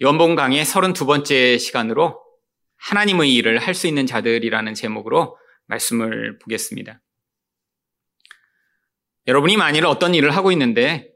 [0.00, 2.20] 연봉 강의 32번째 시간으로
[2.78, 7.00] 하나님의 일을 할 수 있는 자들이라는 제목으로 말씀을 보겠습니다.
[9.28, 11.12] 여러분이 만일 어떤 일을 하고 있는데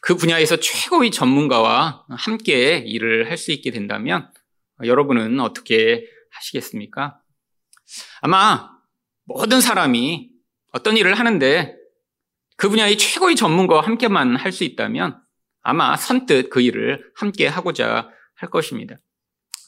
[0.00, 4.30] 그 분야에서 최고의 전문가와 함께 일을 할 수 있게 된다면
[4.82, 7.20] 여러분은 어떻게 하시겠습니까?
[8.20, 8.70] 아마
[9.24, 10.30] 모든 사람이
[10.72, 11.76] 어떤 일을 하는데
[12.56, 15.20] 그 분야의 최고의 전문가와 함께만 할 수 있다면
[15.62, 18.08] 아마 선뜻 그 일을 함께 하고자
[18.40, 18.96] 할 것입니다.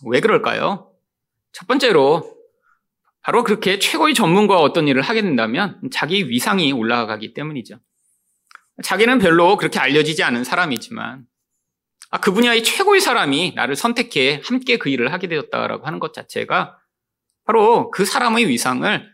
[0.07, 0.93] 왜 그럴까요?
[1.53, 2.37] 첫 번째로
[3.21, 7.79] 바로 그렇게 최고의 전문가와 어떤 일을 하게 된다면 자기 위상이 올라가기 때문이죠.
[8.83, 11.27] 자기는 별로 그렇게 알려지지 않은 사람이지만
[12.11, 16.79] 아, 그 분야의 최고의 사람이 나를 선택해 함께 그 일을 하게 되었다라고 하는 것 자체가
[17.45, 19.13] 바로 그 사람의 위상을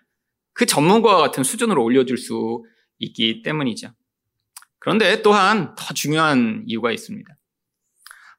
[0.52, 2.64] 그 전문가와 같은 수준으로 올려줄 수
[2.98, 3.92] 있기 때문이죠.
[4.78, 7.37] 그런데 또한 더 중요한 이유가 있습니다.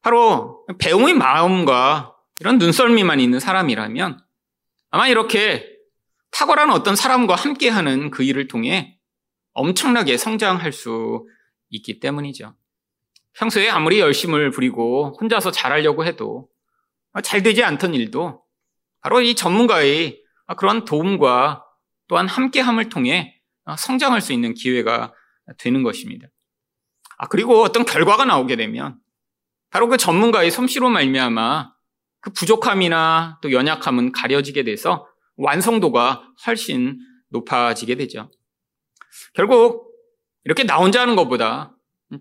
[0.01, 4.19] 바로 배움의 마음과 이런 눈썰미만 있는 사람이라면
[4.91, 5.77] 아마 이렇게
[6.31, 8.97] 탁월한 어떤 사람과 함께하는 그 일을 통해
[9.53, 11.25] 엄청나게 성장할 수
[11.69, 12.55] 있기 때문이죠.
[13.33, 16.49] 평소에 아무리 열심을 부리고 혼자서 잘하려고 해도
[17.23, 18.43] 잘 되지 않던 일도
[19.01, 20.21] 바로 이 전문가의
[20.57, 21.65] 그런 도움과
[22.07, 23.39] 또한 함께함을 통해
[23.77, 25.13] 성장할 수 있는 기회가
[25.57, 26.27] 되는 것입니다.
[27.17, 28.97] 아, 그리고 어떤 결과가 나오게 되면
[29.71, 31.71] 바로 그 전문가의 솜씨로 말미암아
[32.21, 36.97] 그 부족함이나 또 연약함은 가려지게 돼서 완성도가 훨씬
[37.29, 38.29] 높아지게 되죠.
[39.33, 39.93] 결국
[40.43, 41.75] 이렇게 나 혼자 하는 것보다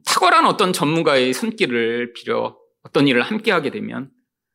[0.07, 4.11] 탁월한 어떤 전문가의 손길을 빌어 어떤 일을 함께 하게 되면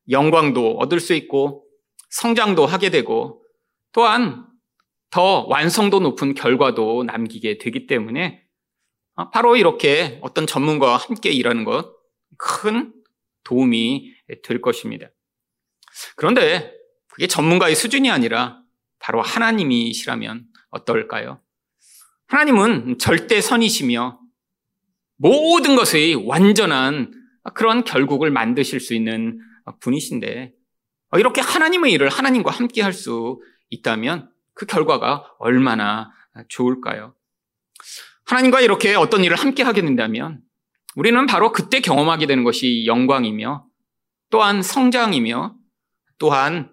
[0.10, 1.66] 영광도 얻을 수 있고
[2.10, 3.44] 성장도 하게 되고
[3.92, 4.46] 또한
[5.10, 8.44] 더 완성도 높은 결과도 남기게 되기 때문에
[9.32, 11.93] 바로 이렇게 어떤 전문가와 함께 일하는 것
[12.44, 12.94] 큰
[13.46, 14.14] 도움이
[14.44, 15.08] 될 것입니다.
[16.18, 16.74] 그런데
[17.08, 18.62] 그게 전문가의 수준이 아니라
[19.00, 21.42] 바로 하나님이시라면 어떨까요?
[22.28, 24.20] 하나님은 절대 선이시며
[25.16, 27.14] 모든 것의 완전한
[27.54, 29.40] 그런 결국을 만드실 수 있는
[29.80, 30.54] 분이신데
[31.18, 33.40] 이렇게 하나님의 일을 하나님과 함께 할 수
[33.70, 36.12] 있다면 그 결과가 얼마나
[36.50, 37.16] 좋을까요?
[38.26, 40.42] 하나님과 이렇게 어떤 일을 함께 하게 된다면
[40.96, 43.66] 우리는 바로 그때 경험하게 되는 것이 영광이며
[44.30, 45.56] 또한 성장이며
[46.18, 46.72] 또한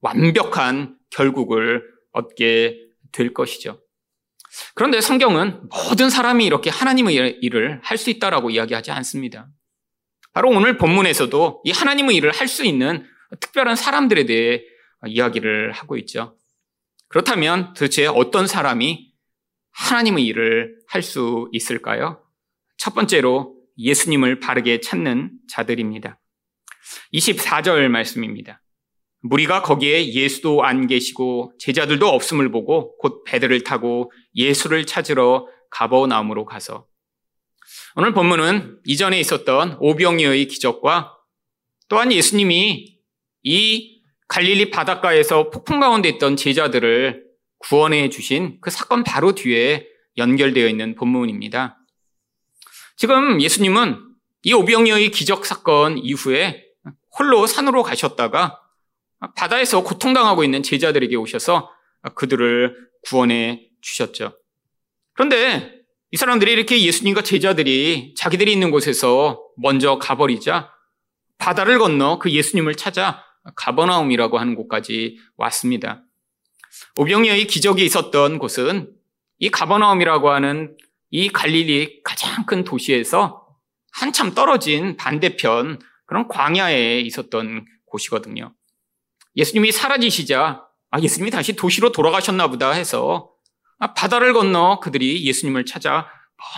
[0.00, 2.76] 완벽한 결국을 얻게
[3.12, 3.80] 될 것이죠.
[4.74, 9.48] 그런데 성경은 모든 사람이 이렇게 하나님의 일을 할 수 있다라고 이야기하지 않습니다.
[10.32, 13.06] 바로 오늘 본문에서도 이 하나님의 일을 할 수 있는
[13.38, 14.62] 특별한 사람들에 대해
[15.06, 16.36] 이야기를 하고 있죠.
[17.08, 19.12] 그렇다면 도대체 어떤 사람이
[19.72, 22.22] 하나님의 일을 할 수 있을까요?
[22.76, 26.20] 첫 번째로 예수님을 바르게 찾는 자들입니다.
[27.12, 28.62] 24절 말씀입니다.
[29.22, 36.86] 무리가 거기에 예수도 안 계시고 제자들도 없음을 보고 곧 배들을 타고 예수를 찾으러 가버나움으로 가서
[37.96, 41.16] 오늘 본문은 이전에 있었던 오병이의 기적과
[41.88, 42.98] 또한 예수님이
[43.42, 47.24] 이 갈릴리 바닷가에서 폭풍 가운데 있던 제자들을
[47.58, 49.86] 구원해 주신 그 사건 바로 뒤에
[50.16, 51.79] 연결되어 있는 본문입니다.
[53.00, 53.98] 지금 예수님은
[54.42, 56.66] 이 오병이어의 기적 사건 이후에
[57.18, 58.60] 홀로 산으로 가셨다가
[59.36, 61.70] 바다에서 고통당하고 있는 제자들에게 오셔서
[62.14, 62.76] 그들을
[63.08, 64.38] 구원해 주셨죠.
[65.14, 70.70] 그런데 이 사람들이 이렇게 예수님과 제자들이 자기들이 있는 곳에서 먼저 가버리자
[71.38, 73.24] 바다를 건너 그 예수님을 찾아
[73.56, 76.04] 가버나움이라고 하는 곳까지 왔습니다.
[76.98, 78.92] 오병이어의 기적이 있었던 곳은
[79.38, 80.76] 이 가버나움이라고 하는
[81.10, 83.46] 이 갈릴리 가장 큰 도시에서
[83.92, 88.54] 한참 떨어진 반대편 그런 광야에 있었던 곳이거든요.
[89.36, 93.30] 예수님이 사라지시자 아, 예수님이 다시 도시로 돌아가셨나 보다 해서
[93.78, 96.08] 아, 바다를 건너 그들이 예수님을 찾아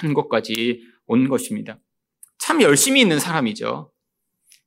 [0.02, 1.78] 먼 곳까지 온 것입니다.
[2.38, 3.92] 참 열심히 있는 사람이죠.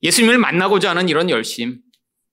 [0.03, 1.79] 예수님을 만나고자 하는 이런 열심,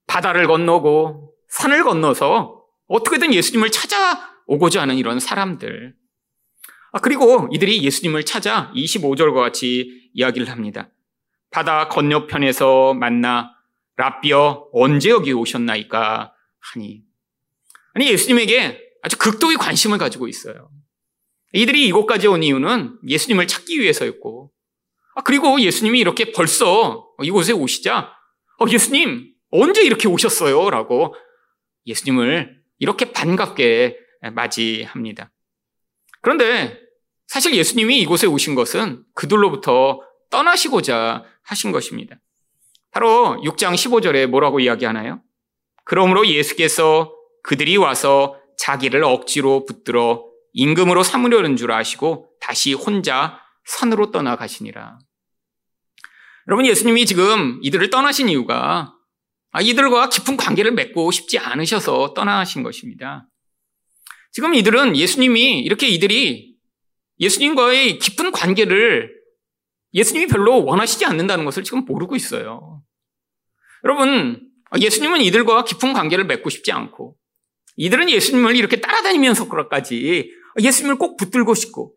[0.06, 5.94] 바다를 건너고 산을 건너서 어떻게든 예수님을 찾아오고자 하는 이런 사람들.
[6.92, 10.90] 아, 그리고 이들이 예수님을 찾아 25절과 같이 이야기를 합니다.
[11.50, 13.50] 바다 건너편에서 만나
[13.96, 17.02] 라비어 언제 여기 오셨나이까 하니.
[17.94, 20.70] 아니 예수님에게 아주 극도의 관심을 가지고 있어요.
[21.54, 24.50] 이들이 이곳까지 온 이유는 예수님을 찾기 위해서였고,
[25.14, 28.12] 아, 그리고 예수님이 이렇게 벌써 이곳에 오시자,
[28.58, 30.70] 어, 예수님, 언제 이렇게 오셨어요?
[30.70, 31.14] 라고
[31.86, 33.98] 예수님을 이렇게 반갑게
[34.32, 35.30] 맞이합니다.
[36.22, 36.80] 그런데
[37.26, 42.16] 사실 예수님이 이곳에 오신 것은 그들로부터 떠나시고자 하신 것입니다.
[42.90, 45.22] 바로 6장 15절에 뭐라고 이야기하나요?
[45.84, 54.98] 그러므로 예수께서 그들이 와서 자기를 억지로 붙들어 임금으로 삼으려는 줄 아시고 다시 혼자 산으로 떠나가시니라.
[56.48, 58.94] 여러분, 예수님이 지금 이들을 떠나신 이유가
[59.52, 63.26] 아, 이들과 깊은 관계를 맺고 싶지 않으셔서 떠나신 것입니다.
[64.32, 66.56] 지금 이들은 예수님이 이렇게 이들이
[67.20, 69.12] 예수님과의 깊은 관계를
[69.94, 72.82] 예수님이 별로 원하시지 않는다는 것을 지금 모르고 있어요.
[73.84, 74.40] 여러분,
[74.78, 77.16] 예수님은 이들과 깊은 관계를 맺고 싶지 않고
[77.76, 80.30] 이들은 예수님을 이렇게 따라다니면서까지
[80.60, 81.94] 예수님을 꼭 붙들고 싶고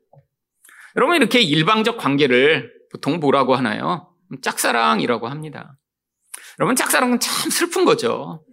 [0.98, 4.14] 여러분 이렇게 일방적 관계를 보통 뭐라고 하나요?
[4.42, 5.78] 짝사랑이라고 합니다.
[6.60, 8.46] 여러분 짝사랑은 참 슬픈 거죠.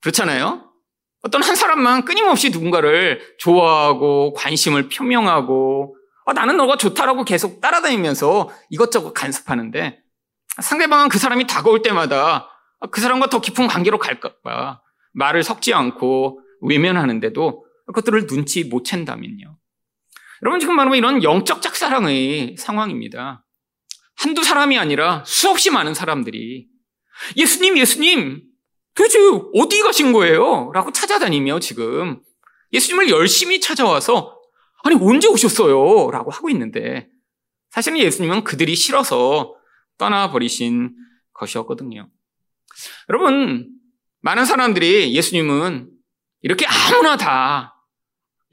[0.00, 0.65] 그렇잖아요?
[1.22, 9.12] 어떤 한 사람만 끊임없이 누군가를 좋아하고 관심을 표명하고 어, 나는 너가 좋다라고 계속 따라다니면서 이것저것
[9.12, 10.00] 간섭하는데
[10.60, 12.48] 상대방은 그 사람이 다가올 때마다
[12.90, 14.82] 그 사람과 더 깊은 관계로 갈까
[15.12, 19.56] 말을 섞지 않고 외면하는데도 그것들을 눈치 못 챈다면요.
[20.42, 23.44] 여러분 지금 말하면 이런 영적 짝사랑의 상황입니다.
[24.16, 26.66] 한두 사람이 아니라 수없이 많은 사람들이
[27.36, 28.42] 예수님, 예수님,
[28.96, 29.18] 도대체
[29.54, 30.70] 어디 가신 거예요?
[30.72, 32.20] 라고 찾아다니며 지금
[32.72, 34.36] 예수님을 열심히 찾아와서
[34.82, 36.10] 아니, 언제 오셨어요?
[36.10, 37.08] 라고 하고 있는데
[37.70, 39.54] 사실은 예수님은 그들이 싫어서
[39.98, 40.94] 떠나버리신
[41.34, 42.08] 것이었거든요.
[43.08, 43.68] 여러분,
[44.20, 45.90] 많은 사람들이 예수님은
[46.42, 47.74] 이렇게 아무나 다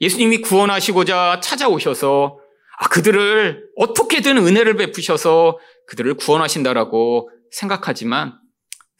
[0.00, 2.38] 예수님이 구원하시고자 찾아오셔서
[2.78, 8.38] 아, 그들을 어떻게든 은혜를 베푸셔서 그들을 구원하신다라고 생각하지만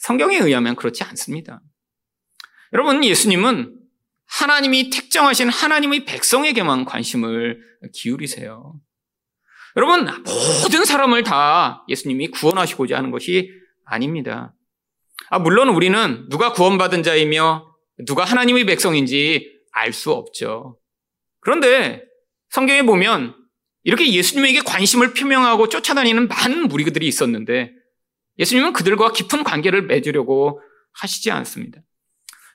[0.05, 1.63] 성경에 의하면 그렇지 않습니다.
[2.75, 3.75] 여러분, 예수님은
[4.27, 7.59] 하나님이 택정하신 하나님의 백성에게만 관심을
[7.95, 8.79] 기울이세요.
[9.77, 10.07] 여러분,
[10.63, 13.51] 모든 사람을 다 예수님이 구원하시고자 하는 것이
[13.87, 14.55] 아닙니다.
[15.31, 17.75] 아, 물론 우리는 누가 구원받은 자이며
[18.07, 20.79] 누가 하나님의 백성인지 알 수 없죠.
[21.41, 22.03] 그런데
[22.51, 23.35] 성경에 보면
[23.85, 27.73] 이렇게 예수님에게 관심을 표명하고 쫓아다니는 많은 무리들이 있었는데
[28.39, 30.61] 예수님은 그들과 깊은 관계를 맺으려고
[30.93, 31.81] 하시지 않습니다.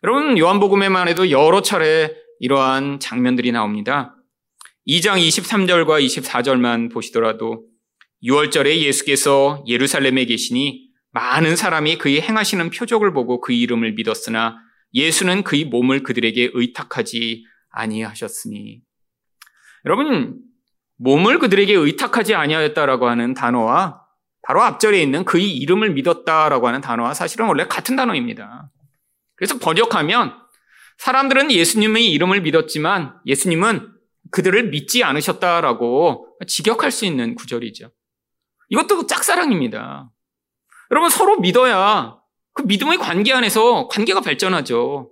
[0.03, 4.15] 여러분 요한복음에만 해도 여러 차례 이러한 장면들이 나옵니다.
[4.87, 7.65] 2장 23절과 24절만 보시더라도
[8.23, 14.57] 6월절에 예수께서 예루살렘에 계시니 많은 사람이 그의 행하시는 표적을 보고 그 이름을 믿었으나
[14.93, 18.81] 예수는 그의 몸을 그들에게 의탁하지 아니하셨으니
[19.85, 20.39] 여러분
[20.97, 23.99] 몸을 그들에게 의탁하지 아니하였다라고 하는 단어와
[24.50, 28.72] 바로 앞절에 있는 그의 이름을 믿었다라고 하는 단어와 사실은 원래 같은 단어입니다.
[29.36, 30.34] 그래서 번역하면
[30.98, 33.94] 사람들은 예수님의 이름을 믿었지만 예수님은
[34.31, 37.92] 그들을 믿지 않으셨다라고 직역할 수 있는 구절이죠.
[38.69, 40.10] 이것도 짝사랑입니다.
[40.90, 42.18] 여러분 서로 믿어야
[42.56, 45.12] 그 믿음의 관계 안에서 관계가 발전하죠.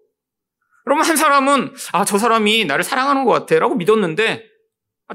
[0.87, 4.45] 여러분 한 사람은 아 저 사람이 나를 사랑하는 것 같아라고 믿었는데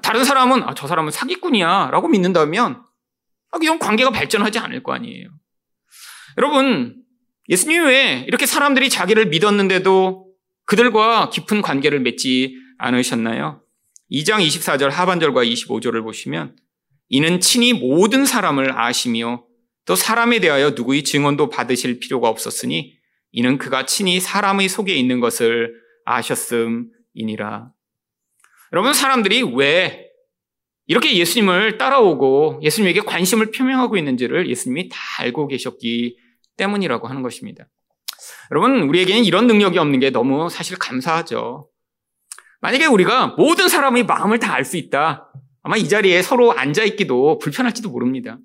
[0.00, 2.91] 다른 사람은 아 저 사람은 사기꾼이야라고 믿는다면 아,
[3.60, 5.28] 이런 관계가 발전하지 않을 거 아니에요.
[6.38, 6.96] 여러분
[7.48, 10.32] 예수님 왜 이렇게 사람들이 자기를 믿었는데도
[10.64, 13.62] 그들과 깊은 관계를 맺지 않으셨나요?
[14.10, 16.56] 2장 24절 하반절과 25절을 보시면
[17.08, 19.44] 이는 친히 모든 사람을 아시며
[19.84, 22.94] 또 사람에 대하여 누구의 증언도 받으실 필요가 없었으니
[23.32, 27.72] 이는 그가 친히 사람의 속에 있는 것을 아셨음이니라.
[28.72, 30.11] 여러분 사람들이 왜
[30.86, 36.16] 이렇게 예수님을 따라오고 예수님에게 관심을 표명하고 있는지를 예수님이 다 알고 계셨기
[36.56, 37.66] 때문이라고 하는 것입니다.
[38.50, 41.68] 여러분 우리에게는 이런 능력이 없는 게 너무 사실 감사하죠.
[42.60, 45.32] 만약에 우리가 모든 사람의 마음을 다 알 수 있다.
[45.62, 48.38] 아마 이 자리에 서로 앉아 있기도 불편할지도 모릅니다.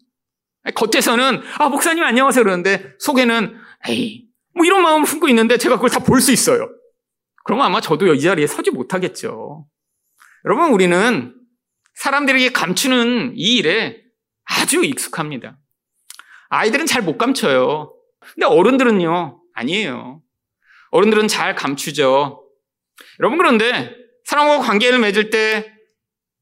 [0.76, 3.56] 겉에서는 아 목사님 안녕하세요 그러는데 속에는
[3.90, 4.26] 에이
[4.56, 6.68] 뭐 이런 마음을 품고 있는데 제가 그걸 다 볼 수 있어요.
[7.44, 9.66] 그러면 아마 저도 이 자리에 서지 못하겠죠.
[10.46, 11.34] 여러분 우리는
[11.98, 14.02] 사람들에게 감추는 이 일에
[14.46, 15.58] 아주 익숙합니다.
[16.50, 17.94] 아이들은 잘 못 감춰요.
[18.34, 20.22] 근데 어른들은요 아니에요.
[20.92, 22.44] 어른들은 잘 감추죠.
[23.20, 25.74] 여러분 그런데 사람과 관계를 맺을 때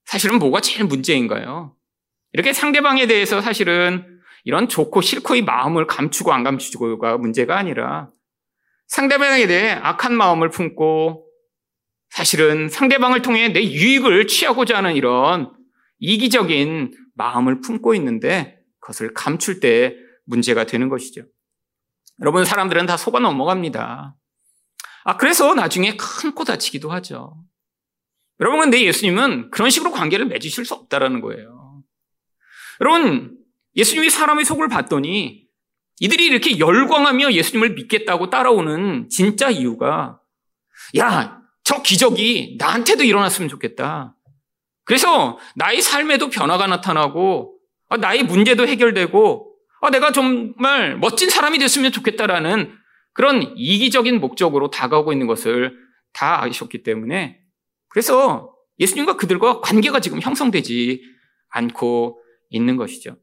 [0.06, 1.76] 사실은 뭐가 제일 문제인가요?
[2.34, 8.10] 이렇게 상대방에 대해서 사실은 이런 좋고 싫고의 마음을 감추고 안 감추고가 문제가 아니라
[8.88, 11.25] 상대방에 대해 악한 마음을 품고
[12.16, 15.52] 사실은 상대방을 통해 내 유익을 취하고자 하는 이런
[16.00, 21.24] 이기적인 마음을 품고 있는데 그것을 감출 때 문제가 되는 것이죠.
[22.22, 24.16] 여러분, 사람들은 다 속아 넘어갑니다.
[25.04, 27.44] 아, 그래서 나중에 큰 코 다치기도 하죠.
[28.40, 31.84] 여러분, 근데 예수님은 그런 식으로 관계를 맺으실 수 없다라는 거예요.
[32.80, 33.38] 여러분,
[33.76, 35.50] 예수님이 사람의 속을 봤더니
[36.00, 40.22] 이들이 이렇게 열광하며 예수님을 믿겠다고 따라오는 진짜 이유가
[40.98, 44.16] 야, 저 기적이 나한테도 일어났으면 좋겠다.
[44.86, 47.58] 그래서 나의 삶에도 변화가 나타나고
[47.90, 52.72] 아, 나의 문제도 해결되고 아, 내가 정말 멋진 사람이 됐으면 좋겠다라는
[53.14, 55.76] 그런 이기적인 목적으로 다가오고 있는 것을
[56.14, 57.40] 다 아셨기 때문에
[57.90, 61.02] 그래서 예수님과 그들과 관계가 지금 형성되지
[61.50, 63.18] 않고 있는 것이죠.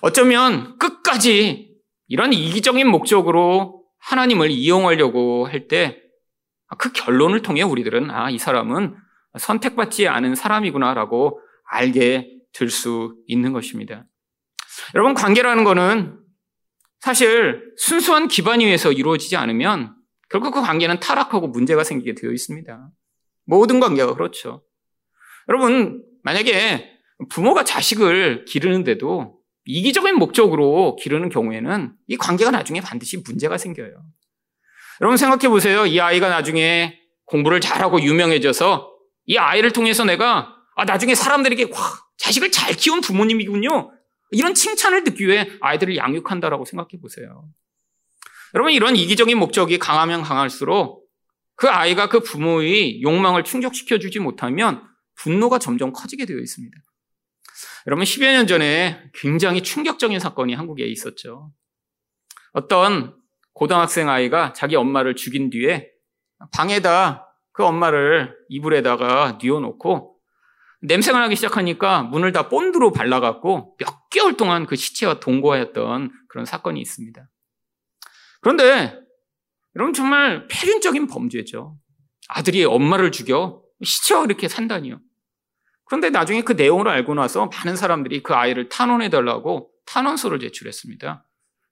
[0.00, 1.76] 어쩌면 끝까지
[2.08, 6.01] 이런 이기적인 목적으로 하나님을 이용하려고 할 때
[6.78, 8.96] 그 결론을 통해 우리들은 아, 이 사람은
[9.38, 14.04] 선택받지 않은 사람이구나라고 알게 될 수 있는 것입니다.
[14.94, 16.18] 여러분, 관계라는 거는
[17.00, 19.94] 사실 순수한 기반 위에서 이루어지지 않으면
[20.28, 22.90] 결국 그 관계는 타락하고 문제가 생기게 되어 있습니다.
[23.44, 24.62] 모든 관계가 그렇죠.
[25.48, 26.90] 여러분, 만약에
[27.28, 34.04] 부모가 자식을 기르는데도 이기적인 목적으로 기르는 경우에는 이 관계가 나중에 반드시 문제가 생겨요.
[35.00, 35.86] 여러분 생각해 보세요.
[35.86, 38.92] 이 아이가 나중에 공부를 잘하고 유명해져서
[39.26, 41.78] 이 아이를 통해서 내가 아, 나중에 사람들에게 와,
[42.18, 43.90] 자식을 잘 키운 부모님이군요.
[44.30, 47.48] 이런 칭찬을 듣기 위해 아이들을 양육한다라고 생각해 보세요.
[48.54, 51.02] 여러분 이런 이기적인 목적이 강하면 강할수록
[51.54, 54.82] 그 아이가 그 부모의 욕망을 충족시켜 주지 못하면
[55.16, 56.76] 분노가 점점 커지게 되어 있습니다.
[57.86, 61.52] 여러분 10여 년 전에 굉장히 충격적인 사건이 한국에 있었죠.
[62.52, 63.14] 어떤
[63.54, 65.90] 고등학생 아이가 자기 엄마를 죽인 뒤에
[66.52, 70.16] 방에다 그 엄마를 이불에다가 뉘어놓고
[70.82, 76.80] 냄새가 나기 시작하니까 문을 다 본드로 발라갖고 몇 개월 동안 그 시체와 동거하였던 그런 사건이
[76.80, 77.28] 있습니다.
[78.40, 78.98] 그런데
[79.76, 81.78] 여러분 정말 폐륜적인 범죄죠.
[82.28, 85.00] 아들이 엄마를 죽여 시체와 이렇게 산다니요.
[85.84, 91.26] 그런데 나중에 그 내용을 알고 나서 많은 사람들이 그 아이를 탄원해달라고 탄원서를 제출했습니다.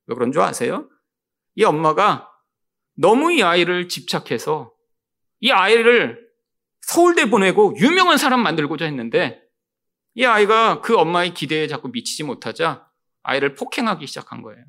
[0.07, 0.89] 왜 그런 줄 아세요?
[1.55, 2.29] 이 엄마가
[2.97, 4.73] 너무 이 아이를 집착해서
[5.41, 6.29] 이 아이를
[6.83, 9.41] 서울대 보내고 유명한 사람 만들고자 했는데
[10.15, 12.87] 이 아이가 그 엄마의 기대에 자꾸 미치지 못하자
[13.23, 14.65] 아이를 폭행하기 시작한 거예요.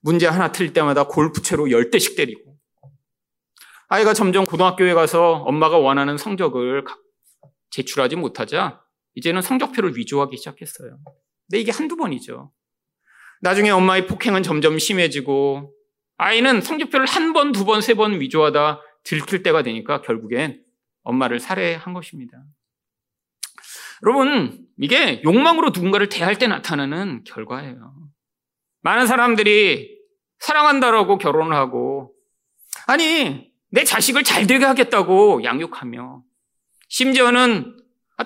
[0.00, 2.56] 문제 하나 틀 때마다 골프채로 열 대씩 때리고
[3.88, 6.84] 아이가 점점 고등학교에 가서 엄마가 원하는 성적을
[7.70, 8.82] 제출하지 못하자
[9.14, 10.98] 이제는 성적표를 위조하기 시작했어요.
[11.48, 12.52] 근데 이게 한두 번이죠.
[13.42, 15.74] 나중에 엄마의 폭행은 점점 심해지고
[16.22, 20.62] 아이는 성적표를 한 번, 두 번, 세 번 위조하다 들킬 때가 되니까 결국엔
[21.02, 22.42] 엄마를 살해한 것입니다.
[24.04, 27.94] 여러분, 이게 욕망으로 누군가를 대할 때 나타나는 결과예요.
[28.82, 29.98] 많은 사람들이
[30.38, 32.14] 사랑한다라고 결혼을 하고,
[32.86, 36.22] 아니, 내 자식을 잘 되게 하겠다고 양육하며,
[36.88, 37.76] 심지어는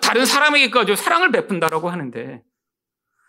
[0.03, 2.43] 다른 사람에게까지 사랑을 베푼다라고 하는데,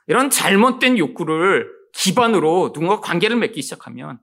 [0.08, 4.20] 이런 잘못된 욕구를 기반으로 누군가 관계를 맺기 시작하면,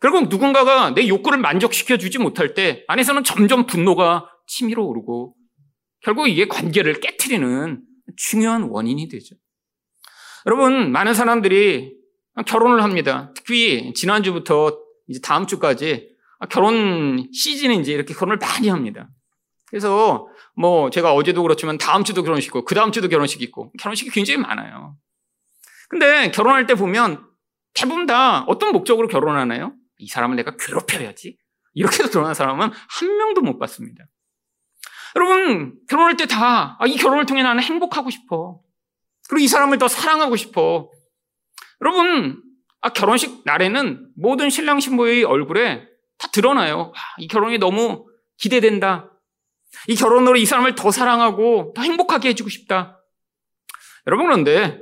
[0.00, 5.34] 결국 누군가가 내 욕구를 만족시켜 주지 못할 때 안에서는 점점 분노가 치밀어 오르고
[6.02, 7.82] 결국 이게 관계를 깨뜨리는
[8.16, 9.36] 중요한 원인이 되죠.
[10.46, 11.94] 여러분, 많은 사람들이
[12.46, 13.30] 결혼을 합니다.
[13.34, 14.78] 특히 지난주부터
[15.08, 16.08] 이제 다음 주까지
[16.48, 19.10] 결혼 이제 이렇게 결혼을 많이 합니다.
[19.66, 20.26] 그래서
[20.56, 24.38] 뭐 제가 어제도 그렇지만 다음 주도 결혼식 있고 그 다음 주도 결혼식 있고 결혼식이 굉장히
[24.38, 24.96] 많아요.
[25.90, 27.24] 근데 결혼할 때 보면
[27.74, 29.74] 대부분 다 어떤 목적으로 결혼하나요?
[30.00, 31.36] 이 사람을 내가 괴롭혀야지.
[31.74, 34.04] 이렇게 해서 결혼한 사람은 한 명도 못 봤습니다.
[35.16, 38.60] 여러분, 결혼할 때 다, 아, 이 결혼을 통해 나는 행복하고 싶어.
[39.28, 40.90] 그리고 이 사람을 더 사랑하고 싶어.
[41.80, 42.42] 여러분,
[42.80, 45.86] 아, 결혼식 날에는 모든 신랑 신부의 얼굴에
[46.18, 46.92] 다 드러나요.
[46.94, 48.06] 아, 이 결혼이 너무
[48.38, 49.10] 기대된다.
[49.88, 53.00] 이 결혼으로 이 사람을 더 사랑하고 더 행복하게 해주고 싶다.
[54.06, 54.80] 여러분, 그런데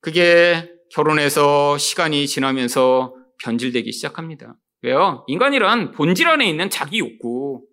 [0.00, 4.56] 그게 결혼해서 시간이 지나면서 변질되기 시작합니다.
[4.82, 5.24] 왜요?
[5.26, 7.66] 인간이란 본질 안에 있는 자기 욕구,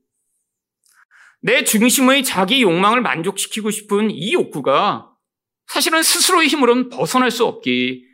[1.41, 5.09] 내 중심의 자기 욕망을 만족시키고 싶은 이 욕구가
[5.67, 8.05] 사실은 스스로의 힘으로는 벗어날 수 없기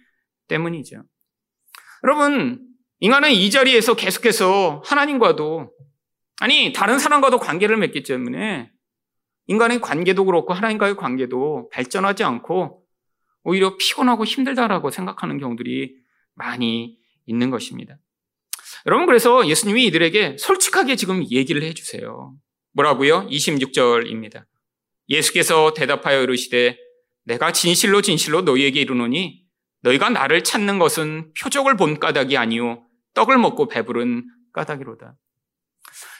[0.48, 1.04] 때문이죠.
[2.04, 2.66] 여러분,
[3.00, 5.72] 인간은 이 자리에서 계속해서 하나님과도,
[6.42, 8.72] 아니, 다른 사람과도 관계를 맺기 때문에
[9.48, 12.84] 인간의 관계도 그렇고 하나님과의 관계도 발전하지 않고
[13.44, 15.96] 오히려 피곤하고 힘들다라고 생각하는 경우들이
[16.36, 16.99] 많이
[17.30, 17.98] 있는 것입니다.
[18.86, 22.34] 여러분, 그래서 예수님이 이들에게 솔직하게 지금 얘기를 해주세요.
[22.74, 23.28] 뭐라고요?
[23.28, 24.46] 26절입니다.
[25.10, 26.78] 예수께서 대답하여 이르시되
[27.26, 29.44] 내가 진실로 진실로 너희에게 이르노니
[29.82, 35.16] 너희가 나를 찾는 것은 표적을 본 까닭이 아니요 떡을 먹고 배부른 까닭이로다.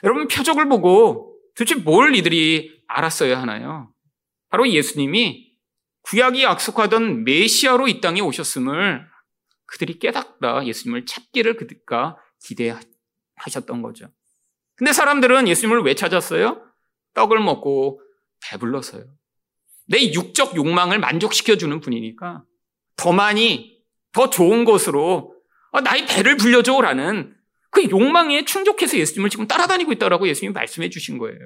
[0.04, 3.92] 여러분 표적을 보고 도대체 뭘 이들이 알았어야 하나요?
[4.50, 5.50] 바로 예수님이
[6.04, 9.06] 구약이 약속하던 메시아로 이 땅에 오셨음을
[9.70, 14.08] 그들이 깨닫다 예수님을 찾기를 그들과 기대하셨던 거죠.
[14.76, 16.66] 근데 사람들은 예수님을 왜 찾았어요?
[17.14, 18.02] 떡을 먹고
[18.42, 19.06] 배불러서요.
[19.88, 22.44] 내 육적 욕망을 만족시켜주는 분이니까
[22.96, 23.80] 더 많이,
[24.12, 25.36] 더 좋은 것으로
[25.72, 27.36] 아, 나의 배를 불려줘라는
[27.72, 31.40] 그 욕망에 충족해서 예수님을 지금 따라다니고 있다라고 예수님이 말씀해 주신 거예요.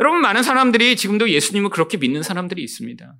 [0.00, 3.14] 여러분, 많은 사람들이 지금도 예수님을 그렇게 믿는 사람들이 있습니다.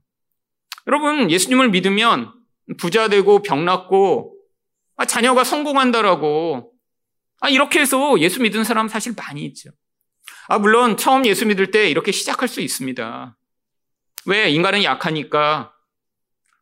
[0.87, 2.38] 여러분, 예수님을 믿으면
[2.76, 4.34] 부자 되고 병 낫고
[4.96, 6.72] 아, 자녀가 성공한다라고
[7.40, 9.70] 아, 이렇게 해서 예수 믿은 사람 사실 많이 있죠.
[10.48, 13.37] 아, 물론 처음 예수 믿을 때 이렇게 시작할 수 있습니다.
[14.26, 14.50] 왜?
[14.50, 15.72] 인간은 약하니까.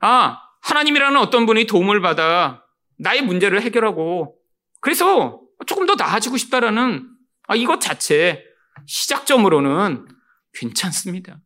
[0.00, 2.64] 아, 하나님이라는 어떤 분이 도움을 받아
[2.98, 4.36] 나의 문제를 해결하고
[4.80, 7.08] 그래서 조금 더 나아지고 싶다라는
[7.48, 8.44] 아, 이것 자체
[8.86, 10.06] 시작점으로는
[10.52, 11.38] 괜찮습니다.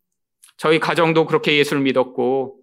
[0.57, 2.60] 저희 가정도 그렇게 예수를 믿었고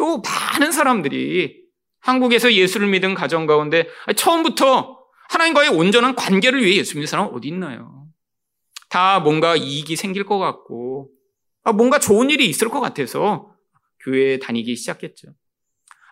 [0.00, 1.60] 또 많은 사람들이
[2.00, 7.48] 한국에서 예수를 믿은 가정 가운데 처음부터 하나님과의 온전한 관계를 위해 예수 믿는 사람 은 어디
[7.48, 8.08] 있나요?
[8.88, 11.10] 다 뭔가 이익이 생길 것 같고
[11.64, 13.54] 아, 뭔가 좋은 일이 있을 것 같아서
[14.00, 15.34] 교회에 다니기 시작했죠.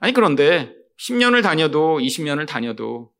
[0.00, 3.10] 아니 그런데 10년을 다녀도 20년을 다녀도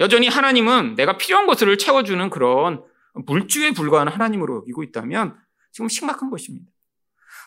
[0.00, 2.82] 여전히 하나님은 내가 필요한 것을 채워주는 그런
[3.14, 5.36] 물주에 불과한 하나님으로 여기고 있다면
[5.70, 6.66] 지금 심각한 것입니다.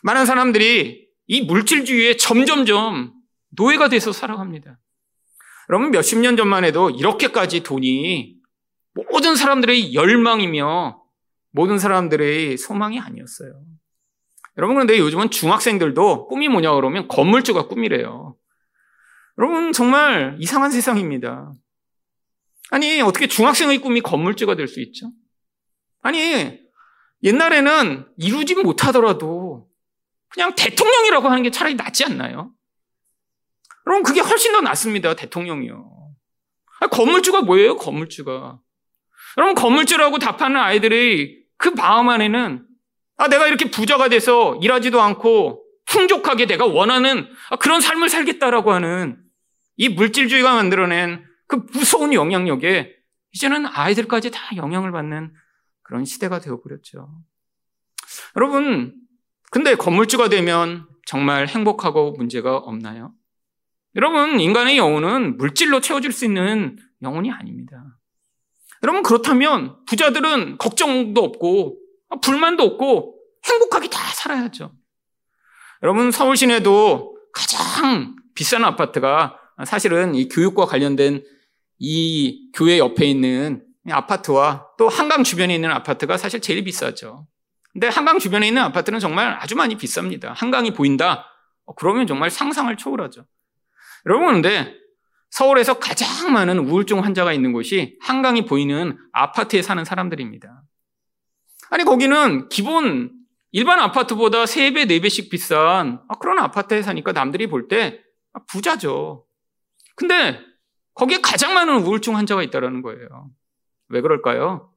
[0.04, 3.14] 많은 사람들이 이 물질주의에 점점점
[3.50, 4.78] 노예가 돼서 살아갑니다.
[5.70, 8.36] 여러분 몇십 년 전만 해도 이렇게까지 돈이
[9.10, 11.02] 모든 사람들의 열망이며
[11.52, 13.62] 모든 사람들의 소망이 아니었어요.
[14.58, 18.36] 여러분 그런데 요즘은 중학생들도 꿈이 뭐냐 그러면 건물주가 꿈이래요.
[19.38, 21.52] 여러분 정말 이상한 세상입니다.
[22.70, 25.10] 아니 어떻게 중학생의 꿈이 건물주가 될 수 있죠?
[26.02, 26.58] 아니
[27.22, 29.68] 옛날에는 이루지 못하더라도
[30.32, 32.52] 그냥 대통령이라고 하는 게 차라리 낫지 않나요?
[33.86, 35.14] 여러분 그게 훨씬 더 낫습니다.
[35.14, 35.90] 대통령이요.
[36.90, 37.76] 건물주가 뭐예요?
[37.76, 38.58] 건물주가.
[39.38, 42.66] 여러분 건물주라고 답하는 아이들의 그 마음 안에는
[43.16, 47.28] 아 내가 이렇게 부자가 돼서 일하지도 않고 풍족하게 내가 원하는
[47.60, 49.18] 그런 삶을 살겠다라고 하는
[49.76, 52.94] 이 물질주의가 만들어낸 그 무서운 영향력에
[53.32, 55.34] 이제는 아이들까지 다 영향을 받는
[55.82, 57.08] 그런 시대가 되어버렸죠.
[58.36, 58.94] 여러분,
[59.52, 63.12] 근데 건물주가 되면 정말 행복하고 문제가 없나요?
[63.94, 67.98] 여러분, 인간의 영혼은 물질로 채워줄 수 있는 영혼이 아닙니다.
[68.82, 71.78] 여러분, 그렇다면 부자들은 걱정도 없고,
[72.22, 74.72] 불만도 없고, 행복하게 다 살아야죠.
[75.82, 81.22] 여러분, 서울 시내도 가장 비싼 아파트가 사실은 이 교육과 관련된
[81.78, 87.26] 이 교회 옆에 있는 아파트와 또 한강 주변에 있는 아파트가 사실 제일 비싸죠.
[87.72, 90.32] 근데 한강 주변에 있는 아파트는 정말 아주 많이 비쌉니다.
[90.34, 91.26] 한강이 보인다?
[91.64, 93.24] 어, 그러면 정말 상상을 초월하죠.
[94.06, 94.74] 여러분, 근데
[95.30, 100.62] 서울에서 가장 많은 우울증 환자가 있는 곳이 한강이 보이는 아파트에 사는 사람들입니다.
[101.70, 103.12] 아니, 거기는 기본
[103.52, 108.00] 일반 아파트보다 3배, 4배씩 비싼 아, 그런 아파트에 사니까 남들이 볼 때
[108.48, 109.26] 부자죠.
[109.94, 110.40] 근데
[110.94, 113.30] 거기에 가장 많은 우울증 환자가 있다는 거예요.
[113.88, 114.72] 왜 그럴까요?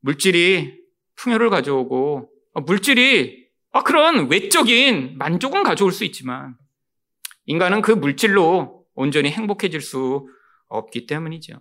[0.00, 0.83] 물질이
[1.16, 6.56] 풍요를 가져오고 아, 물질이 아, 그런 외적인 만족은 가져올 수 있지만
[7.46, 10.28] 인간은 그 물질로 온전히 행복해질 수
[10.68, 11.60] 없기 때문이죠.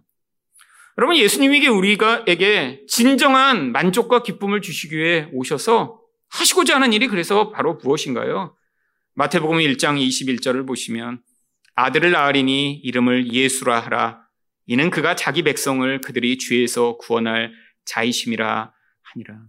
[0.97, 8.55] 여러분 예수님에게 우리가에게 진정한 만족과 기쁨을 주시기 위해 오셔서 하시고자 하는 일이 그래서 바로 무엇인가요?
[9.15, 11.21] 마태복음 1장 21절을 보시면
[11.75, 14.21] 아들을 낳으리니 이름을 예수라 하라.
[14.65, 17.51] 이는 그가 자기 백성을 그들이 죄에서 구원할
[17.85, 18.71] 자이심이라
[19.13, 19.41] 하니라.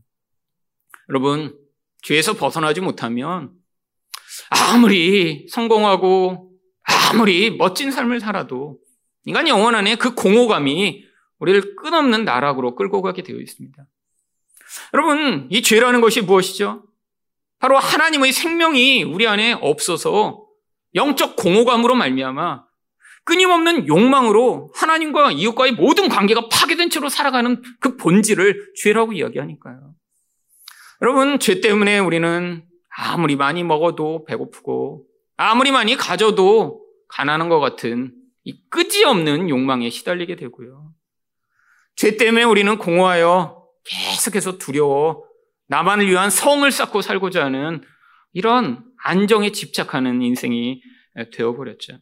[1.08, 1.58] 여러분,
[2.02, 3.52] 죄에서 벗어나지 못하면
[4.50, 8.78] 아무리 성공하고 아무리 멋진 삶을 살아도
[9.24, 11.04] 인간 영혼 안에 그 공허감이
[11.38, 13.84] 우리를 끝없는 나락으로 끌고 가게 되어 있습니다.
[14.92, 16.84] 여러분, 이 죄라는 것이 무엇이죠?
[17.58, 20.46] 바로 하나님의 생명이 우리 안에 없어서
[20.94, 22.64] 영적 공허감으로 말미암아
[23.24, 29.94] 끊임없는 욕망으로 하나님과 이웃과의 모든 관계가 파괴된 채로 살아가는 그 본질을 죄라고 이야기하니까요.
[31.02, 32.64] 여러분, 죄 때문에 우리는
[32.96, 35.06] 아무리 많이 먹어도 배고프고
[35.36, 40.92] 아무리 많이 가져도 가난한 것 같은 이 끄지 없는 욕망에 시달리게 되고요.
[41.96, 45.24] 죄 때문에 우리는 공허하여 계속해서 두려워
[45.68, 47.82] 나만을 위한 성을 쌓고 살고자 하는
[48.32, 50.82] 이런 안정에 집착하는 인생이
[51.32, 51.98] 되어버렸죠.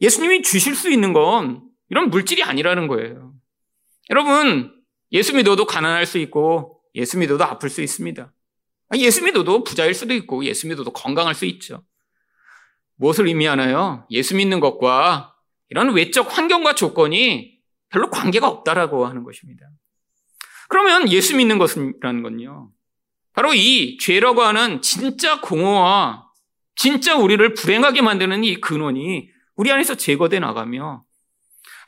[0.00, 3.34] 예수님이 주실 수 있는 건 이런 물질이 아니라는 거예요.
[4.10, 4.74] 여러분,
[5.12, 8.32] 예수 믿어도 가난할 수 있고, 예수 믿어도 아플 수 있습니다.
[8.96, 11.84] 예수 믿어도 부자일 수도 있고, 예수 믿어도 건강할 수 있죠.
[12.96, 14.06] 무엇을 의미하나요?
[14.10, 15.34] 예수 믿는 것과
[15.68, 17.58] 이런 외적 환경과 조건이
[17.88, 19.66] 별로 관계가 없다라고 하는 것입니다.
[20.68, 22.70] 그러면 예수 믿는 것이라는 건요.
[23.32, 26.26] 바로 이 죄라고 하는 진짜 공허와
[26.76, 29.29] 진짜 우리를 불행하게 만드는 이 근원이
[29.60, 31.04] 우리 안에서 제거돼 나가며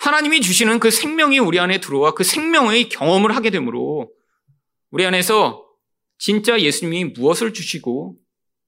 [0.01, 4.13] 하나님이 주시는 그 생명이 우리 안에 들어와 그 생명의 경험을 하게 되므로
[4.91, 5.67] 우리 안에서
[6.19, 8.19] 진짜 예수님이 무엇을 주시고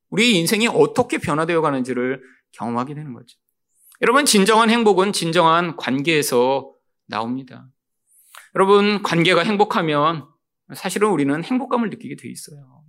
[0.08, 3.36] 우리 인생이 어떻게 변화되어 가는지를 경험하게 되는 거죠.
[4.00, 6.72] 여러분, 진정한 행복은 진정한 관계에서
[7.06, 7.68] 나옵니다.
[8.54, 10.26] 여러분, 관계가 행복하면
[10.74, 12.82] 사실은 우리는 행복감을 느끼게 돼 있어요.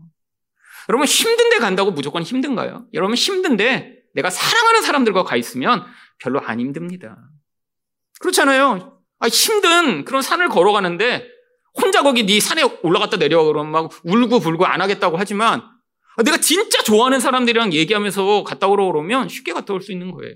[0.87, 2.87] 여러분, 힘든데 간다고 무조건 힘든가요?
[2.93, 5.85] 여러분, 힘든데 내가 사랑하는 사람들과 가 있으면
[6.19, 7.17] 별로 안 힘듭니다.
[8.19, 8.99] 그렇잖아요.
[9.19, 11.27] 아, 힘든 그런 산을 걸어가는데
[11.81, 15.61] 혼자 거기 네 산에 올라갔다 내려와 그러면 막 울고 불고 안 하겠다고 하지만
[16.17, 20.35] 아, 내가 진짜 좋아하는 사람들이랑 얘기하면서 갔다 오러 그러면 쉽게 갔다 올 수 있는 거예요.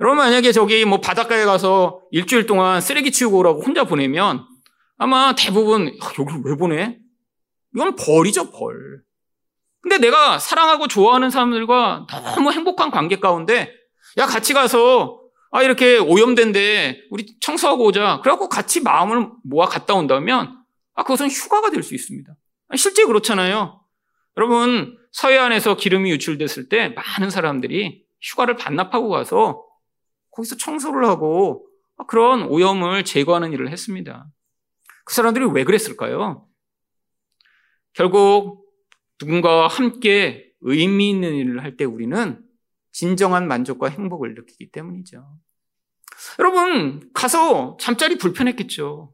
[0.00, 4.44] 여러분 만약에 저기 뭐 바닷가에 가서 일주일 동안 쓰레기 치우고 오라고 혼자 보내면
[4.96, 6.98] 아마 대부분 아, 여기를 왜 보내?
[7.74, 9.02] 이건 벌이죠 벌.
[9.82, 13.72] 근데 내가 사랑하고 좋아하는 사람들과 너무 행복한 관계 가운데
[14.18, 15.20] 야 같이 가서
[15.50, 18.20] 아 이렇게 오염된데 우리 청소하고 오자.
[18.22, 20.58] 그래갖고 같이 마음을 모아 갔다 온다면
[20.94, 22.34] 아 그것은 휴가가 될 수 있습니다.
[22.76, 23.80] 실제 그렇잖아요.
[24.36, 29.66] 여러분 서해안에서 기름이 유출됐을 때 많은 사람들이 휴가를 반납하고 가서
[30.30, 31.66] 거기서 청소를 하고
[32.06, 34.26] 그런 오염을 제거하는 일을 했습니다.
[35.04, 36.46] 그 사람들이 왜 그랬을까요?
[37.92, 38.64] 결국
[39.20, 42.40] 누군가와 함께 의미 있는 일을 할 때 우리는
[42.92, 45.24] 진정한 만족과 행복을 느끼기 때문이죠.
[46.38, 49.12] 여러분, 가서 잠자리 불편했겠죠.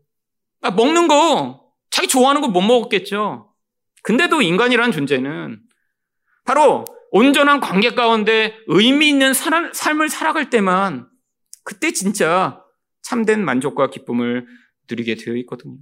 [0.61, 3.55] 아, 먹는 거, 자기 좋아하는 거 못 먹었겠죠.
[4.03, 5.61] 근데도 인간이라는 존재는
[6.45, 11.09] 바로 온전한 관계 가운데 의미 있는 삶을 살아갈 때만
[11.65, 12.63] 그때 진짜
[13.03, 14.47] 참된 만족과 기쁨을
[14.91, 15.79] 누리게 되어 있거든요.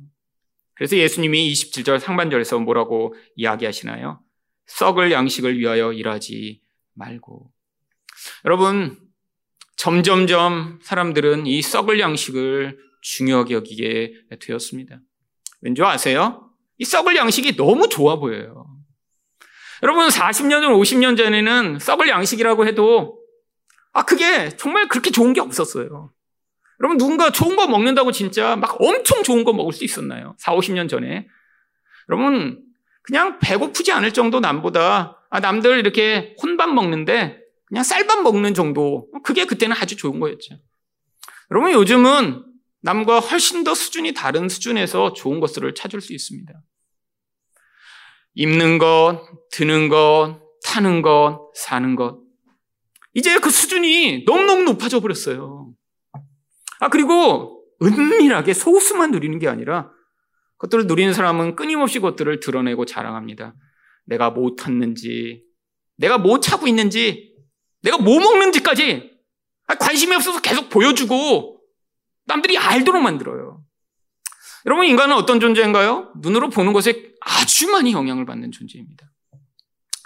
[0.74, 4.20] 그래서 예수님이 27절 상반절에서 뭐라고 이야기하시나요?
[4.66, 6.60] 썩을 양식을 위하여 일하지
[6.94, 7.50] 말고.
[8.44, 8.98] 여러분,
[9.76, 15.00] 점점점 사람들은 이 썩을 양식을 중요하게 여기게 되었습니다.
[15.60, 16.50] 왠지 아세요?
[16.78, 18.66] 이 썩을 양식이 너무 좋아 보여요.
[19.82, 23.20] 여러분, 40년 전, 50년 전에는 썩을 양식이라고 해도,
[23.92, 26.10] 아, 그게 정말 그렇게 좋은 게 없었어요.
[26.80, 30.34] 여러분, 누군가 좋은 거 먹는다고 진짜 막 엄청 좋은 거 먹을 수 있었나요?
[30.38, 31.26] 4, 50년 전에.
[32.08, 32.62] 여러분,
[33.02, 39.10] 그냥 배고프지 않을 정도 남보다, 아, 남들 이렇게 혼밥 먹는데 그냥 쌀밥 먹는 정도.
[39.22, 40.56] 그게 그때는 아주 좋은 거였죠.
[41.50, 42.44] 여러분, 요즘은
[42.82, 46.52] 남과 훨씬 더 수준이 다른 수준에서 좋은 것들을 찾을 수 있습니다.
[48.34, 52.20] 입는 것, 드는 것, 타는 것, 사는 것.
[53.14, 55.72] 이제 그 수준이 너무너무 높아져 버렸어요.
[56.80, 59.90] 아, 그리고 은밀하게 소수만 누리는 게 아니라
[60.58, 63.54] 그것들을 누리는 사람은 끊임없이 그것들을 드러내고 자랑합니다.
[64.04, 65.42] 내가 뭐 탔는지,
[65.96, 67.35] 내가 뭐 차고 있는지,
[67.86, 69.12] 내가 뭐 먹는지까지
[69.78, 71.60] 관심이 없어서 계속 보여주고
[72.24, 73.62] 남들이 알도록 만들어요.
[74.66, 76.12] 여러분, 인간은 어떤 존재인가요?
[76.16, 79.08] 눈으로 보는 것에 아주 많이 영향을 받는 존재입니다.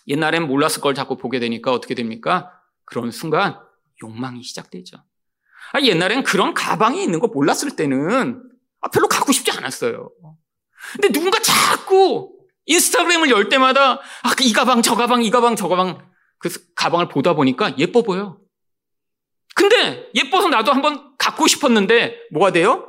[0.09, 2.53] 옛날엔 몰랐을 걸 자꾸 보게 되니까 어떻게 됩니까?
[2.85, 3.59] 그런 순간
[4.03, 4.99] 욕망이 시작되죠.
[5.73, 8.43] 아, 옛날엔 그런 가방이 있는 거 몰랐을 때는
[8.83, 10.11] 아, 별로 갖고 싶지 않았어요.
[10.93, 16.10] 근데 누군가 자꾸 인스타그램을 열 때마다 아, 이 가방, 저 가방, 이 가방, 저 가방
[16.41, 18.41] 그 가방을 보다 보니까 예뻐 보여.
[19.55, 22.89] 근데 예뻐서 나도 한번 갖고 싶었는데 뭐가 돼요?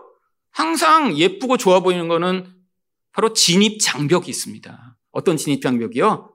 [0.51, 2.51] 항상 예쁘고 좋아 보이는 거는
[3.11, 4.97] 바로 진입 장벽이 있습니다.
[5.11, 6.33] 어떤 진입 장벽이요?